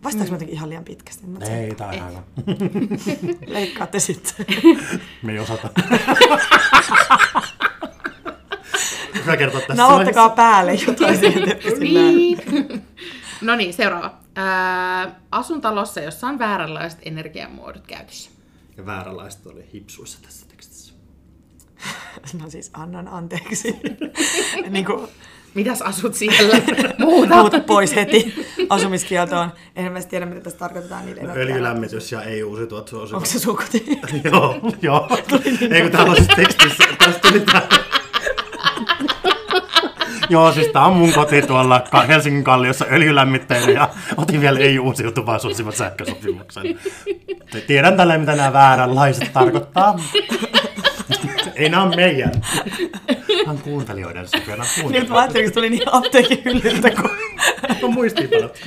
[0.04, 1.26] Vastaanko mä jotenkin ihan liian pitkästi?
[1.26, 2.22] Mä Ei, tää on hyvä.
[3.54, 4.46] Leikkaatte sitten.
[5.22, 5.68] Me ei osata.
[9.14, 11.20] Hyvä kertoa tässä Nauhoittakaa päälle jotain
[11.80, 12.38] Niin.
[13.40, 14.14] no niin, seuraava.
[14.34, 18.30] Ää, asun talossa, jossa on vääränlaiset energiamuodot käytössä.
[18.76, 20.94] Ja vääränlaista oli hipsuissa tässä tekstissä.
[22.40, 23.80] No siis annan anteeksi.
[24.70, 25.08] niin kuin,
[25.54, 26.56] Mitäs asut siellä?
[26.98, 27.36] Muuta.
[27.36, 29.52] muuta pois heti asumiskieltoon.
[29.76, 31.06] En mä tiedä, mitä tässä tarkoitetaan.
[31.06, 33.16] Niitä No, öljylämmitys ja ei uusiutuvat suosivat.
[33.16, 33.86] Onko se sun koti?
[34.30, 35.08] joo, joo.
[35.70, 36.84] Ei kun täällä on siis tekstissä.
[36.98, 37.68] Tästä tuli tää.
[40.28, 45.38] Joo, siis tää on mun koti tuolla Helsingin kalliossa öljylämmitteinen ja otin vielä ei uusiutuvaa
[45.38, 46.78] suosivan sähkösopimuksen.
[47.66, 49.98] Tiedän tällä mitä nämä vääränlaiset tarkoittaa.
[51.56, 52.32] Ei nämä on meidän.
[53.28, 54.56] Nämä on kuuntelijoiden sykyä.
[54.56, 57.10] Nämä on Nyt mä ajattelin, että tuli niin apteekin hyllyltä, kun...
[57.82, 58.58] on muistiinpanot.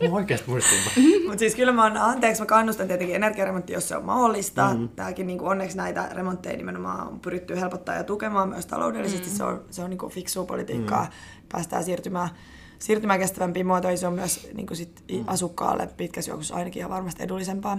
[0.00, 1.22] On oikeasti muistiinpanot.
[1.26, 4.74] Mutta siis kyllä mä annan anteeksi, mä kannustan tietenkin energiaremontti, jos se on mahdollista.
[4.74, 4.88] Mm.
[4.88, 9.30] Tämäkin niin onneksi näitä remontteja nimenomaan on pyritty helpottaa ja tukemaan myös taloudellisesti.
[9.30, 9.36] Mm.
[9.36, 11.04] Se on, se on niin fiksua politiikkaa.
[11.04, 11.10] Mm.
[11.52, 12.28] Päästään siirtymään,
[12.78, 13.98] siirtymään kestävämpiin muotoihin.
[13.98, 15.24] Se on myös niin sit mm.
[15.26, 17.78] asukkaalle pitkässä juoksussa ainakin ihan varmasti edullisempaa.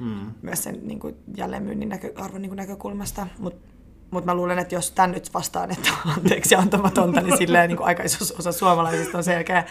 [0.00, 0.32] Mm.
[0.42, 3.26] Myös sen niin kuin jälleenmyynnin näkö, arvon niin kuin näkökulmasta.
[3.38, 3.74] Mutta
[4.14, 7.76] mutta mä luulen, että jos tän nyt vastaan, että on anteeksi antamatonta, niin silleen niin
[7.76, 9.64] kuin aika iso osa suomalaisista on selkeä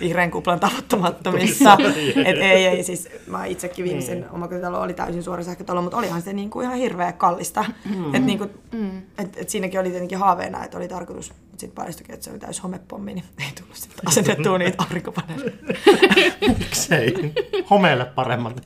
[0.00, 1.78] vihreän kuplan tavoittamattomissa.
[2.26, 4.34] Et ei, ei, siis mä itsekin viimeisen mm.
[4.34, 7.64] omakotitalo oli täysin suora sähkötalo, mutta olihan se niin kuin ihan hirveä kallista.
[7.94, 8.14] Mm.
[8.14, 8.98] Et niin kuin, mm.
[9.18, 12.38] et, et siinäkin oli tietenkin haaveena, että oli tarkoitus, mutta sitten paljastukin, että se oli
[12.38, 15.52] täys homepommi, niin ei tullut sitten asennettua niitä aurinkopaneeleja.
[16.58, 17.34] Miksei?
[17.70, 18.60] Homeelle paremmat.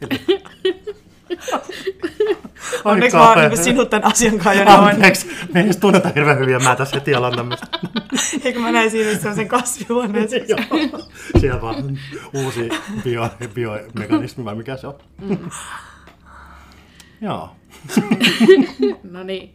[2.85, 4.95] Onneksi mä oon niin sinut tämän asian kanssa jo noin.
[4.95, 7.67] Anteeksi, me ei edes tunneta hirveän hyvin ja mä tässä heti alan tämmöistä.
[8.45, 10.29] Eikö mä näin siinä sellaisen kasvihuoneen?
[10.49, 10.59] Joo,
[11.41, 11.99] siellä vaan
[12.35, 12.69] uusi
[13.05, 14.99] bio, biomekanismi vai mikä se on.
[15.21, 15.39] Mm.
[17.21, 17.51] Joo,
[19.13, 19.55] No niin.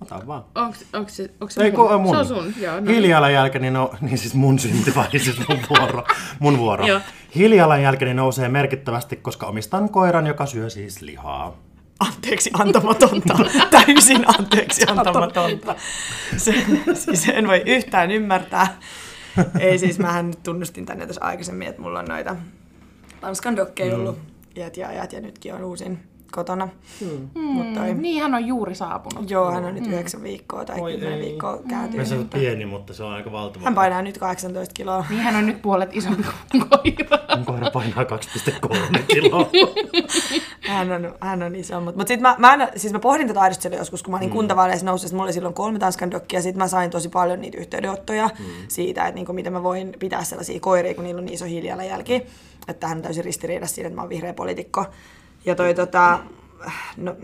[0.00, 0.44] Ota vaan.
[0.54, 1.88] Onks, onks se, onks se Ei, mun?
[1.88, 2.14] kun mun.
[2.14, 2.80] Se on sun, joo.
[2.80, 2.90] No.
[2.90, 6.04] Hiilijalanjälkeni, no, niin siis mun synti vai siis mun vuoro.
[6.38, 6.84] Mun vuoro.
[7.34, 11.56] Hiilijalanjälkeni nousee merkittävästi, koska omistan koiran, joka syö siis lihaa.
[12.00, 13.38] anteeksi antamatonta.
[13.70, 15.74] Täysin anteeksi antamatonta.
[16.36, 16.54] Se,
[16.94, 18.78] siis en voi yhtään ymmärtää.
[19.58, 22.36] Ei siis, mähän nyt tunnustin tänne tässä aikaisemmin, että mulla on noita
[23.20, 24.18] Tanskan dokkeja ollut
[24.56, 25.98] iät ja ajat ja nytkin on uusin
[26.30, 26.68] kotona.
[27.00, 27.28] Hmm.
[27.40, 27.94] Mutta ei.
[27.94, 29.30] Niin, hän on juuri saapunut.
[29.30, 31.24] Joo, hän on nyt yhdeksän viikkoa tai Oi kymmenen ei.
[31.24, 32.06] viikkoa Me kääntynyt.
[32.06, 33.64] se on mutta pieni, mutta se on aika valtava.
[33.64, 35.04] Hän painaa nyt 18 kiloa.
[35.10, 37.18] Niin hän on nyt puolet isompi kuin koira.
[37.36, 39.50] Mun koira painaa 2,3 kiloa.
[40.60, 43.40] Hän on, hän on iso, mutta mut sitten mä, mä, aina, siis mä pohdin tätä
[43.40, 44.32] aidosti joskus, kun mä olin mm.
[44.32, 47.58] kuntavaaleissa noussut, mulla oli silloin kolme Tanskan dokkia, ja sitten mä sain tosi paljon niitä
[47.58, 48.44] yhteydenottoja mm.
[48.68, 52.14] siitä, että niinku, miten mä voin pitää sellaisia koiria, kun niillä on niin iso hiilijalanjälki,
[52.68, 54.84] että tähän on täysin ristiriidassa siinä, että mä oon vihreä poliitikko.
[55.44, 56.18] Ja toi tota,
[56.96, 57.16] no,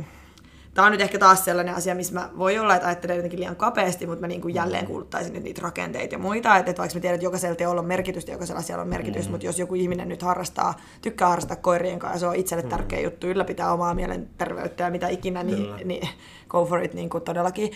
[0.77, 3.57] Tämä on nyt ehkä taas sellainen asia, missä mä voi olla, että ajattelen jotenkin liian
[3.57, 6.57] kapeasti, mutta mä niin kuin jälleen kuuluttaisin nyt niitä rakenteita ja muita.
[6.57, 9.31] Että, että vaikka mä tiedän, että jokaisella teolla on merkitystä jokaisella asialla on merkitystä, mm.
[9.31, 12.69] mutta jos joku ihminen nyt harrastaa, tykkää harrastaa koirien kanssa ja se on itselle mm.
[12.69, 15.79] tärkeä juttu, ylläpitää omaa mielenterveyttä ja mitä ikinä, niin, Kyllä.
[15.85, 16.09] niin
[16.49, 17.71] go for it niin kuin todellakin.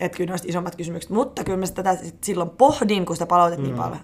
[0.00, 1.10] Että kyllä olisi isommat kysymykset.
[1.10, 3.64] Mutta kyllä mä sitä tätä silloin pohdin, kun sitä palautet mm.
[3.64, 4.00] niin paljon,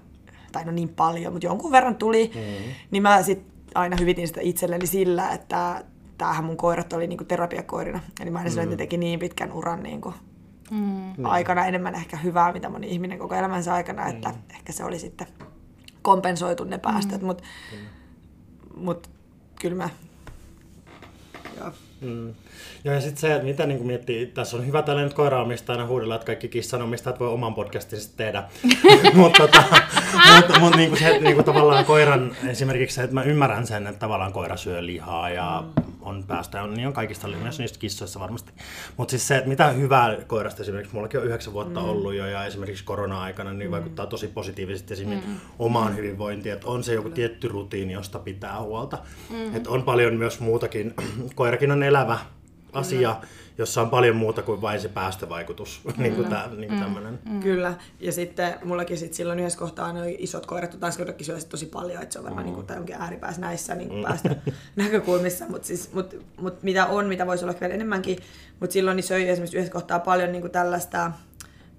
[0.53, 2.73] tai no niin paljon, mutta jonkun verran tuli, mm.
[2.91, 5.85] niin mä sitten aina hyvitin sitä itselleni sillä, että
[6.19, 8.01] tämähän mun koirat oli niinku terapiakoirina.
[8.21, 10.15] Eli mä aina sanoin, että ne teki niin pitkän uran niinku
[10.71, 11.25] mm.
[11.25, 15.27] aikana enemmän ehkä hyvää, mitä moni ihminen koko elämänsä aikana, että ehkä se oli sitten
[16.03, 17.27] kompensoitu ne päästöt, mm.
[17.27, 17.45] mutta
[18.77, 19.11] mut,
[19.61, 19.89] kyllä mä...
[22.01, 22.35] Mm.
[22.85, 26.27] Joo, ja sitten se, että mitä niin miettii, tässä on hyvä tällainen koiraomistajana huudella, että
[26.27, 28.45] kaikki kissanomistajat voi oman podcastinsa tehdä.
[29.15, 29.65] mutta tota,
[30.37, 33.99] mut, mut, niin se, että niin tavallaan koiran, esimerkiksi se, että mä ymmärrän sen, että
[33.99, 35.65] tavallaan koira syö lihaa ja
[36.09, 38.53] on päästä, on, niin on kaikista myös niistä kissoissa varmasti.
[38.97, 41.89] Mutta siis se, että mitä hyvää koirasta esimerkiksi, mullakin on yhdeksän vuotta mm.
[41.89, 43.73] ollut jo ja esimerkiksi korona-aikana, niin mm.
[43.73, 45.37] vaikuttaa tosi positiivisesti esimerkiksi mm.
[45.59, 48.99] omaan hyvinvointiin, että on se joku tietty rutiini, josta pitää huolta.
[49.31, 49.57] Mm.
[49.57, 50.95] Että on paljon myös muutakin,
[51.35, 52.19] koirakin on elävä
[52.73, 53.17] asia,
[53.59, 57.19] jossa on paljon muuta kuin vain se päästövaikutus, niin kuin, tää, niin kuin tämmöinen.
[57.25, 57.41] Mm.
[57.41, 61.67] Kyllä, ja sitten mullakin sit silloin yhdessä kohtaa nuo isot koirat, tanskaudatkin syö sit tosi
[61.67, 62.53] paljon, että se on varmaan mm.
[62.53, 64.37] niin kuin, onkin ääripäässä näissä niin kuin päästö
[64.77, 68.19] näkökulmissa, mutta siis, mut, mut mitä on, mitä voisi olla vielä enemmänkin,
[68.61, 71.13] mutta silloin niin söi esimerkiksi yhdessä kohtaa paljon niin kuin tällaista,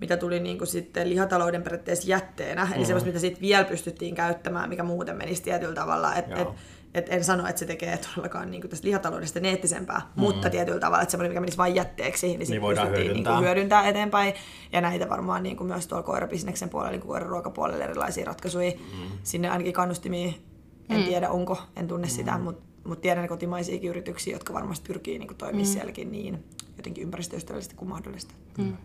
[0.01, 2.85] mitä tuli niin kuin sitten lihatalouden periaatteessa jätteenä, eli mm.
[2.85, 6.47] semmoista, mitä sitten vielä pystyttiin käyttämään, mikä muuten menisi tietyllä tavalla, että et,
[6.93, 10.21] et en sano, että se tekee todellakaan niin tästä lihataloudesta neettisempää, mm.
[10.21, 13.33] mutta tietyllä tavalla, että semmoinen, mikä menisi vain jätteeksi, niin, niin voidaan pystyttiin hyödyntää.
[13.33, 14.33] Niin hyödyntää eteenpäin.
[14.71, 18.71] Ja näitä varmaan niin kuin myös tuolla koirabisneksen puolella, niin kuin koiraruokapuolella erilaisia ratkaisuja.
[18.71, 19.09] Mm.
[19.23, 20.33] Sinne ainakin kannustimia,
[20.89, 21.03] en mm.
[21.03, 22.11] tiedä onko, en tunne mm.
[22.11, 25.73] sitä, mutta mut tiedän kotimaisiakin yrityksiä, jotka varmasti pyrkii niin toimimaan mm.
[25.73, 26.43] sielläkin niin
[26.77, 28.33] jotenkin ympäristöystävällisesti kuin mahdollista.
[28.57, 28.77] Mm.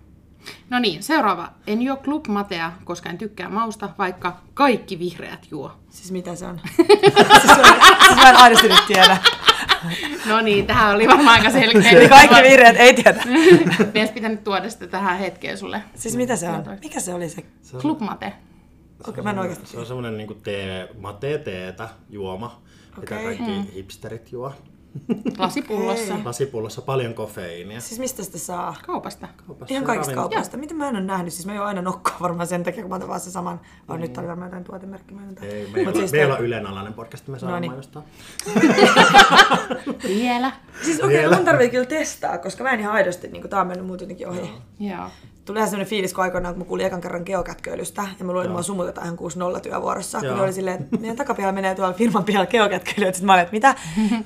[0.71, 1.53] No niin, seuraava.
[1.67, 5.73] En juo Club Matea, koska en tykkää mausta, vaikka kaikki vihreät juo.
[5.91, 6.61] Siis mitä se on?
[7.41, 7.65] siis, on
[8.07, 9.17] siis mä en aidosti nyt tiedä.
[10.27, 11.91] No niin, tähän oli varmaan aika selkeä.
[11.91, 13.25] Eli kaikki vihreät ei tiedä.
[13.95, 15.83] Meidän pitänyt tuoda sitä tähän hetkeen sulle.
[15.95, 16.65] Siis mitä se on?
[16.83, 17.45] Mikä se oli se?
[17.63, 18.33] Se on, Club Mate.
[19.09, 22.63] Okei, mä en oikeasti se on semmoinen niin tee, mate-teetä juoma,
[22.97, 23.25] mitä Okei.
[23.25, 24.53] kaikki hipsterit juo.
[25.39, 26.15] Lasipullossa.
[26.25, 27.81] Lasipullossa paljon kofeiinia.
[27.81, 28.77] Siis mistä sitä saa?
[28.87, 29.29] Kaupasta.
[29.47, 30.31] Kaupassa Ihan kaikista ravintolassa.
[30.31, 30.57] kaupoista.
[30.57, 31.33] Miten mä en ole nähnyt?
[31.33, 33.61] Siis mä jo aina nokkaa varmaan sen takia, kun mä otan vaan se saman.
[33.89, 35.45] Oh, nyt oli varmaan jotain tuotemerkkimainontaa.
[35.45, 37.71] Ei, meillä, Mut siis meillä on Ylen alainen podcast, me saadaan No niin.
[37.73, 38.03] mainostaa.
[40.09, 40.53] Vielä.
[40.83, 43.67] Siis okei, okay, mun tarvii kyllä testaa, koska mä en ihan aidosti, niin tää on
[43.67, 44.51] mennyt muuten jotenkin ohi.
[44.81, 45.11] Joo.
[45.45, 48.45] Tuli ihan sellainen fiilis, kun aikoinaan, kun mä kuulin ekan kerran geokätköilystä, ja mä luulin,
[48.45, 50.43] että mua sumutetaan ihan 6-0 työvuorossa, kun Joo.
[50.43, 53.75] oli silleen, että meidän takapihalla menee tuolla firman pihalla geokätköilyä, sitten mä olin, että mitä?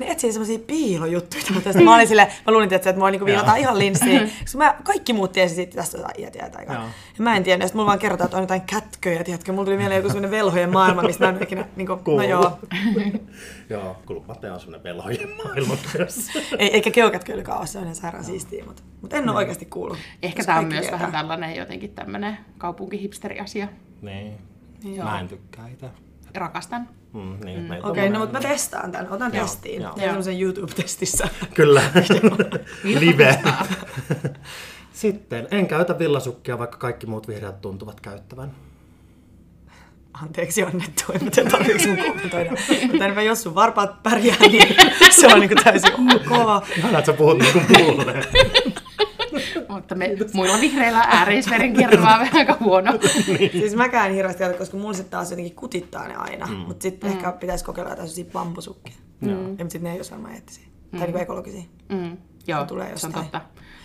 [0.01, 3.27] Ne etsii semmoisia piilojuttuja, mutta sitten mä olin silleen, mä luulin, että, että mua niinku
[3.27, 6.75] viilataan ihan linssiin, koska mä, kaikki muut tiesi sitten tästä jotain iät iät aikaa.
[6.75, 6.85] Joo.
[7.19, 9.77] Ja mä en tiennyt, sitten mulla vaan kerrotaan, että on jotain kätköjä, tiedätkö, mulla tuli
[9.83, 12.59] mieleen joku semmoinen velhojen maailma, mistä mä en ikinä, niinku, no joo,
[13.71, 16.31] Joo, kulmate on semmoinen velhojen maailma myös.
[16.59, 19.99] ei, eikä geokätköilykaan ole, se on ihan sairaan siistiä, mutta, mutta en ole oikeasti kuullut.
[20.23, 21.08] Ehkä tämä on myös tietää.
[21.13, 23.69] Vähän tällainen jotenkin tämmöinen kaupunkihipsteri-asia.
[24.03, 24.39] niin.
[24.85, 25.05] Joo.
[25.05, 25.91] Mä en tykkää itse.
[26.35, 26.89] Rakastan.
[27.13, 29.13] Mm, niin, on Okei, okay, no mutta mä testaan tämän.
[29.13, 29.83] Otan Joo, testiin.
[29.83, 29.93] joo.
[29.93, 31.29] Teen semmoisen YouTube-testissä.
[31.55, 31.83] Kyllä.
[33.01, 33.39] Live.
[34.93, 38.51] Sitten, en käytä villasukkia, vaikka kaikki muut vihreät tuntuvat käyttävän.
[40.23, 42.51] Anteeksi annettu, en mä tiedä, tarvitseeko sun kommentoida.
[42.91, 44.77] Mutta enpä jos sun varpaat pärjää, niin
[45.11, 46.69] se on niinku täysin ok.
[46.77, 48.15] Ihanaa, että sä puhut niin kuin mulle.
[49.69, 52.93] Mutta me muilla vihreillä ääreisverenkierto vaan vähän aika huono.
[53.53, 56.47] Siis mäkään en hirveästi käytä, koska mulla sitten taas jotenkin kutittaa ne aina.
[56.47, 56.55] Mm.
[56.57, 58.95] Mutta sitten ehkä pitäisi kokeilla jotain sellaisia bambusukkia.
[59.21, 59.31] Mm.
[59.31, 60.67] Ja mutta sitten ne ei ole varmaan eettisiä.
[60.91, 61.63] Tai niinku ekologisia.
[61.89, 62.17] Mm.
[62.47, 63.15] Joo, tulee se on jostain.
[63.15, 63.41] totta.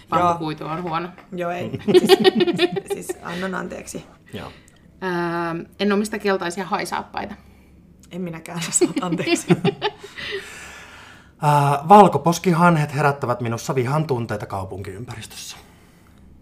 [0.09, 1.09] Bambukuitu on huono.
[1.31, 1.71] Joo, ei.
[1.99, 2.17] Siis,
[2.93, 4.05] siis annan anteeksi.
[4.33, 4.51] Joo.
[5.03, 7.35] Öö, en omista keltaisia haisaappaita.
[8.11, 9.47] En minäkään saa anteeksi.
[11.43, 15.57] Äh, valkoposkihanhet herättävät minussa vihan tunteita kaupunkiympäristössä.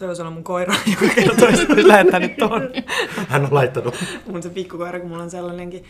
[0.02, 2.62] Toi olisi ollut mun koira, joka kertoo, että olisi lähettänyt ton.
[3.28, 3.96] Hän on laittanut.
[4.26, 5.84] mun se pikkukoira, kun mulla on sellainenkin.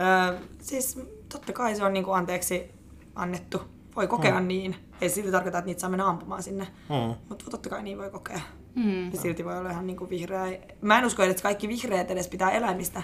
[0.00, 0.98] Öö, siis
[1.28, 2.70] totta kai se on niinku anteeksi
[3.14, 3.62] annettu.
[3.96, 4.48] voi kokea mm.
[4.48, 4.76] niin.
[5.00, 6.66] Ei silti tarkoita, että niitä saa mennä ampumaan sinne.
[6.88, 7.14] Mm.
[7.28, 8.40] Mutta totta kai niin voi kokea.
[8.74, 9.12] Mm.
[9.12, 10.58] Ja silti voi olla ihan niin kuin vihreä.
[10.80, 13.02] Mä en usko, että kaikki vihreät edes pitää eläimistä.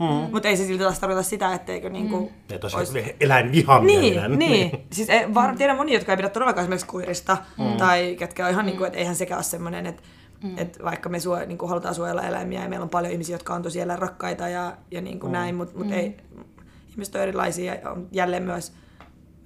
[0.00, 0.32] Mm.
[0.32, 2.20] Mutta ei se silti taas tarkoita sitä, etteikö niinku...
[2.20, 2.28] Mm.
[2.48, 3.14] Ja tosiaan ois...
[3.20, 4.38] eläinvihamielinen.
[4.38, 4.86] Niin, niin.
[4.92, 7.76] Siis ei, var, tiedän monia, jotka ei pidä todellakaan esimerkiksi kuirista, mm.
[7.76, 8.66] tai ketkä on ihan mm.
[8.66, 10.02] niin kuin, että eihän sekään ole semmoinen, että
[10.42, 10.58] Mm.
[10.58, 13.54] Et vaikka me suo, niin kuin halutaan suojella eläimiä ja meillä on paljon ihmisiä, jotka
[13.54, 15.32] on tosi rakkaita ja, ja niin kuin mm.
[15.32, 15.92] näin, mutta mut mm.
[15.92, 16.16] ei,
[16.90, 18.72] ihmiset on erilaisia ja on jälleen myös,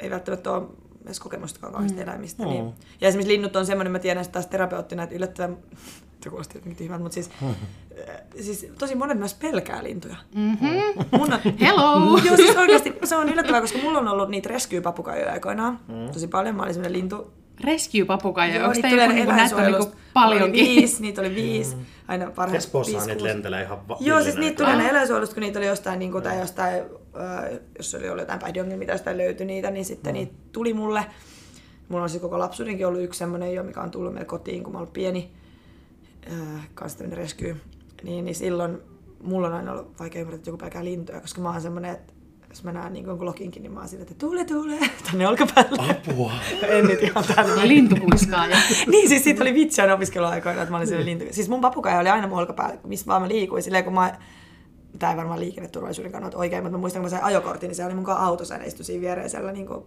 [0.01, 0.63] ei välttämättä ole
[1.05, 2.03] edes kokemustakaan kauheasti mm.
[2.03, 2.43] eläimistä.
[2.43, 2.49] Mm.
[2.49, 2.73] Niin.
[3.01, 5.57] Ja esimerkiksi linnut on semmoinen, mä tiedän sitä taas terapeuttina, että yllättävän,
[6.23, 7.55] se kuulosti jotenkin tyhmältä, mutta siis, mm.
[8.45, 10.17] siis tosi monet myös pelkää lintuja.
[10.35, 11.19] Mm-hmm.
[11.19, 12.19] Mun on, Hello!
[12.25, 16.13] Joo, siis oikeasti se on yllättävää, koska mulla on ollut niitä rescue-papukajoja aikoinaan mm.
[16.13, 16.55] tosi paljon.
[16.55, 20.65] Mä olin semmoinen lintu, rescue-papukaija, onko tämä joku, niin näitä on niin paljonkin?
[20.65, 21.77] Oli viisi, niitä oli viisi.
[21.77, 21.85] Mm.
[22.09, 25.59] Aina parhaat Espoossa niitä lentelee ihan va- Joo, siis niitä tuli aina eläinsuojelusta, kun niitä
[25.59, 26.83] oli jostain, niin kuin, tai jostain,
[27.79, 30.15] jos oli ollut jotain päihdeongelmia tai jostain löytyi niitä, niin sitten mm.
[30.15, 31.07] niitä tuli mulle.
[31.89, 34.73] Mulla on siis koko lapsuudenkin ollut yksi semmoinen jo, mikä on tullut meille kotiin, kun
[34.73, 35.31] mä olin pieni.
[36.33, 37.57] Äh, kanssa tämmöinen rescue.
[38.03, 38.79] Niin, niin silloin
[39.23, 42.12] mulla on aina ollut vaikea ymmärtää, että joku pelkää lintuja, koska mä oon semmoinen, että
[42.49, 44.79] jos mä näen niin jonkun lokinkin, niin mä oon silleen, että tule, tule,
[45.11, 45.91] tänne olkapäälle.
[45.91, 46.33] Apua.
[46.69, 47.69] en nyt ihan tänne.
[47.69, 48.57] Lintupuiskaaja.
[48.91, 51.25] niin, siis siitä oli vitsi aina opiskeluaikoina, että mä olin siellä lintu.
[51.31, 53.62] Siis mun papukaija oli aina mun olkapäällä, missä vaan mä liikuin.
[53.62, 54.19] Silleen, kun mä
[54.99, 57.84] tämä ei varmaan liikenneturvallisuuden kannalta oikein, mutta mä muistan, kun mä sain ajokortin, niin se
[57.84, 59.84] oli mun autossa, ja istui siinä viereisellä niin kuin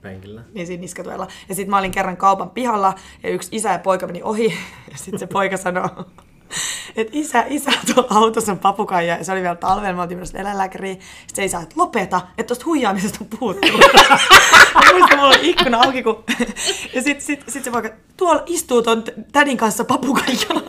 [0.00, 0.42] penkillä.
[0.54, 1.26] Niin siinä niskatuella.
[1.48, 4.46] Ja sitten mä olin kerran kaupan pihalla ja yksi isä ja poika meni ohi
[4.92, 5.88] ja sitten se poika sanoi,
[6.96, 10.38] että isä, isä tuolla autossa on papukaija, ja se oli vielä talvella, mä oltiin menossa
[10.38, 13.66] eläinlääkäriin, sitten se isä, että lopeta, että tuosta huijaamisesta on puhuttu.
[14.74, 16.24] mä muistan, mulla oli ikkuna auki, kun...
[16.94, 20.62] ja sitten sit, sit se poika, tuolla istuu ton tädin kanssa papukaijalla.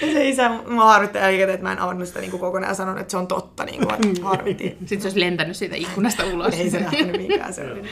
[0.00, 3.00] Ja se isä, mä harvitti jälkikäteen, että mä en avannut sitä niin kokonaan ja sanonut,
[3.00, 4.76] että se on totta, niin kuin, että harvitti.
[4.78, 6.54] Sitten se olisi lentänyt siitä ikkunasta ulos.
[6.54, 7.82] Ei se lähtenyt mikään, se oli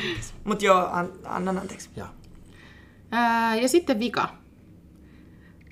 [0.44, 1.90] Mutta joo, an, annan anteeksi.
[1.96, 2.06] Ja.
[3.10, 4.28] Ää, ja sitten vika.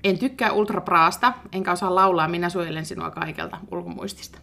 [0.04, 4.38] En tykkää ultrapraasta, enkä osaa laulaa Minä suojelen sinua kaikelta ulkomuistista.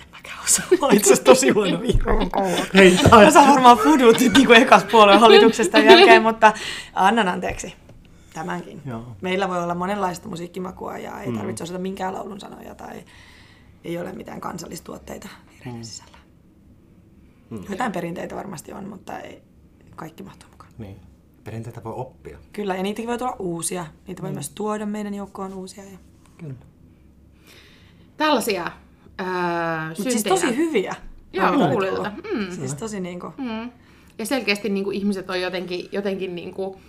[0.00, 0.66] En mäkään osaa.
[0.80, 2.30] Mä itse asiassa tosi huono viikon
[2.74, 6.52] Hei, Mä saan varmaan fudut niin kuin ekas puolueen hallituksesta jälkeen, mutta
[6.94, 7.74] annan anteeksi
[8.34, 8.82] tämänkin.
[8.86, 9.16] Joo.
[9.20, 11.36] Meillä voi olla monenlaista musiikkimakua ja ei mm.
[11.36, 13.04] tarvitse osata minkään laulun sanoja tai
[13.84, 15.84] ei ole mitään kansallistuotteita vihreiden mm.
[15.84, 16.18] sisällä.
[17.50, 17.64] Mm.
[17.70, 19.42] Jotain perinteitä varmasti on, mutta ei
[19.96, 20.72] kaikki mahtuu mukaan.
[20.78, 20.96] Niin.
[21.44, 22.38] Perinteitä voi oppia.
[22.52, 23.86] Kyllä, ja niitäkin voi tulla uusia.
[24.06, 24.34] Niitä voi mm.
[24.34, 25.84] myös tuoda meidän joukkoon uusia.
[25.84, 25.98] Ja...
[26.38, 26.54] Kyllä.
[28.16, 28.70] Tällaisia
[29.18, 30.94] ää, siis tosi hyviä.
[31.32, 32.12] Joo, kuulilta.
[32.34, 32.50] Mm.
[32.50, 33.32] Siis tosi niinku...
[33.38, 33.70] Mm.
[34.18, 36.80] Ja selkeästi niinku ihmiset on jotenkin, jotenkin niinku,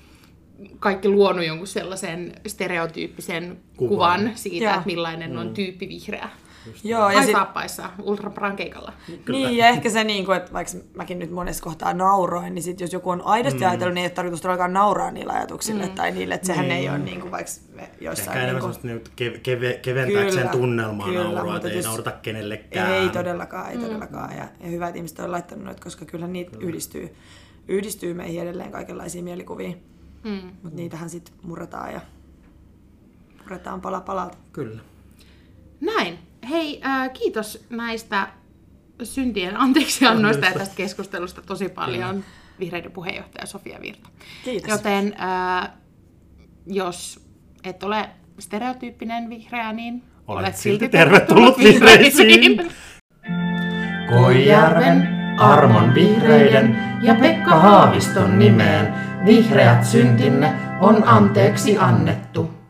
[0.79, 5.37] kaikki luonut jonkun sellaisen stereotyyppisen kuvan, kuvan siitä, että millainen mm.
[5.37, 6.29] on tyyppi vihreä.
[6.67, 7.31] Just Joo, ja sit...
[7.31, 8.93] saappaissa ultrapran keikalla.
[9.27, 12.79] Niin, ja ehkä se, niin kuin, että vaikka mäkin nyt monessa kohtaa nauroin, niin sit
[12.79, 13.65] jos joku on aidosti mm.
[13.65, 15.91] ajatellut, niin ei ole tarkoitus todellakaan nauraa niillä ajatuksille mm.
[15.91, 16.71] tai niille, että sehän mm.
[16.71, 17.51] ei ole niin kuin, vaikka
[18.01, 18.37] jossain...
[18.37, 19.11] Ehkä enemmän niin kuin...
[19.21, 22.91] kev- kev- keventääkseen tunnelmaa kyllä, naurua, että ei naurata kenellekään.
[22.91, 23.83] Ei todellakaan, ei mm.
[23.83, 24.37] todellakaan.
[24.37, 26.67] Ja, ja hyvä, että ihmiset on laittanut noita, koska kyllä niitä kyllä.
[26.67, 27.15] yhdistyy,
[27.67, 29.73] yhdistyy meihin edelleen kaikenlaisia mielikuvia.
[30.23, 30.51] Mm.
[30.63, 32.01] Mutta niitähän sitten murretaan ja
[33.41, 34.37] murretaan pala palalta.
[34.51, 34.81] Kyllä.
[35.81, 36.19] Näin.
[36.49, 38.27] Hei, äh, kiitos näistä
[39.03, 42.23] syntien anteeksiannoista ja tästä keskustelusta tosi paljon
[42.59, 44.09] vihreiden puheenjohtaja Sofia Virta.
[44.43, 44.69] Kiitos.
[44.69, 45.69] Joten äh,
[46.65, 47.25] jos
[47.63, 48.09] et ole
[48.39, 52.57] stereotyyppinen vihreä, niin olet, olet silti tervetullut vihreisiin.
[54.09, 55.07] Koijärven,
[55.39, 58.93] Armon Vihreiden ja Pekka Haaviston nimeen
[59.25, 62.62] Vihreät syntinne on anteeksi annettu.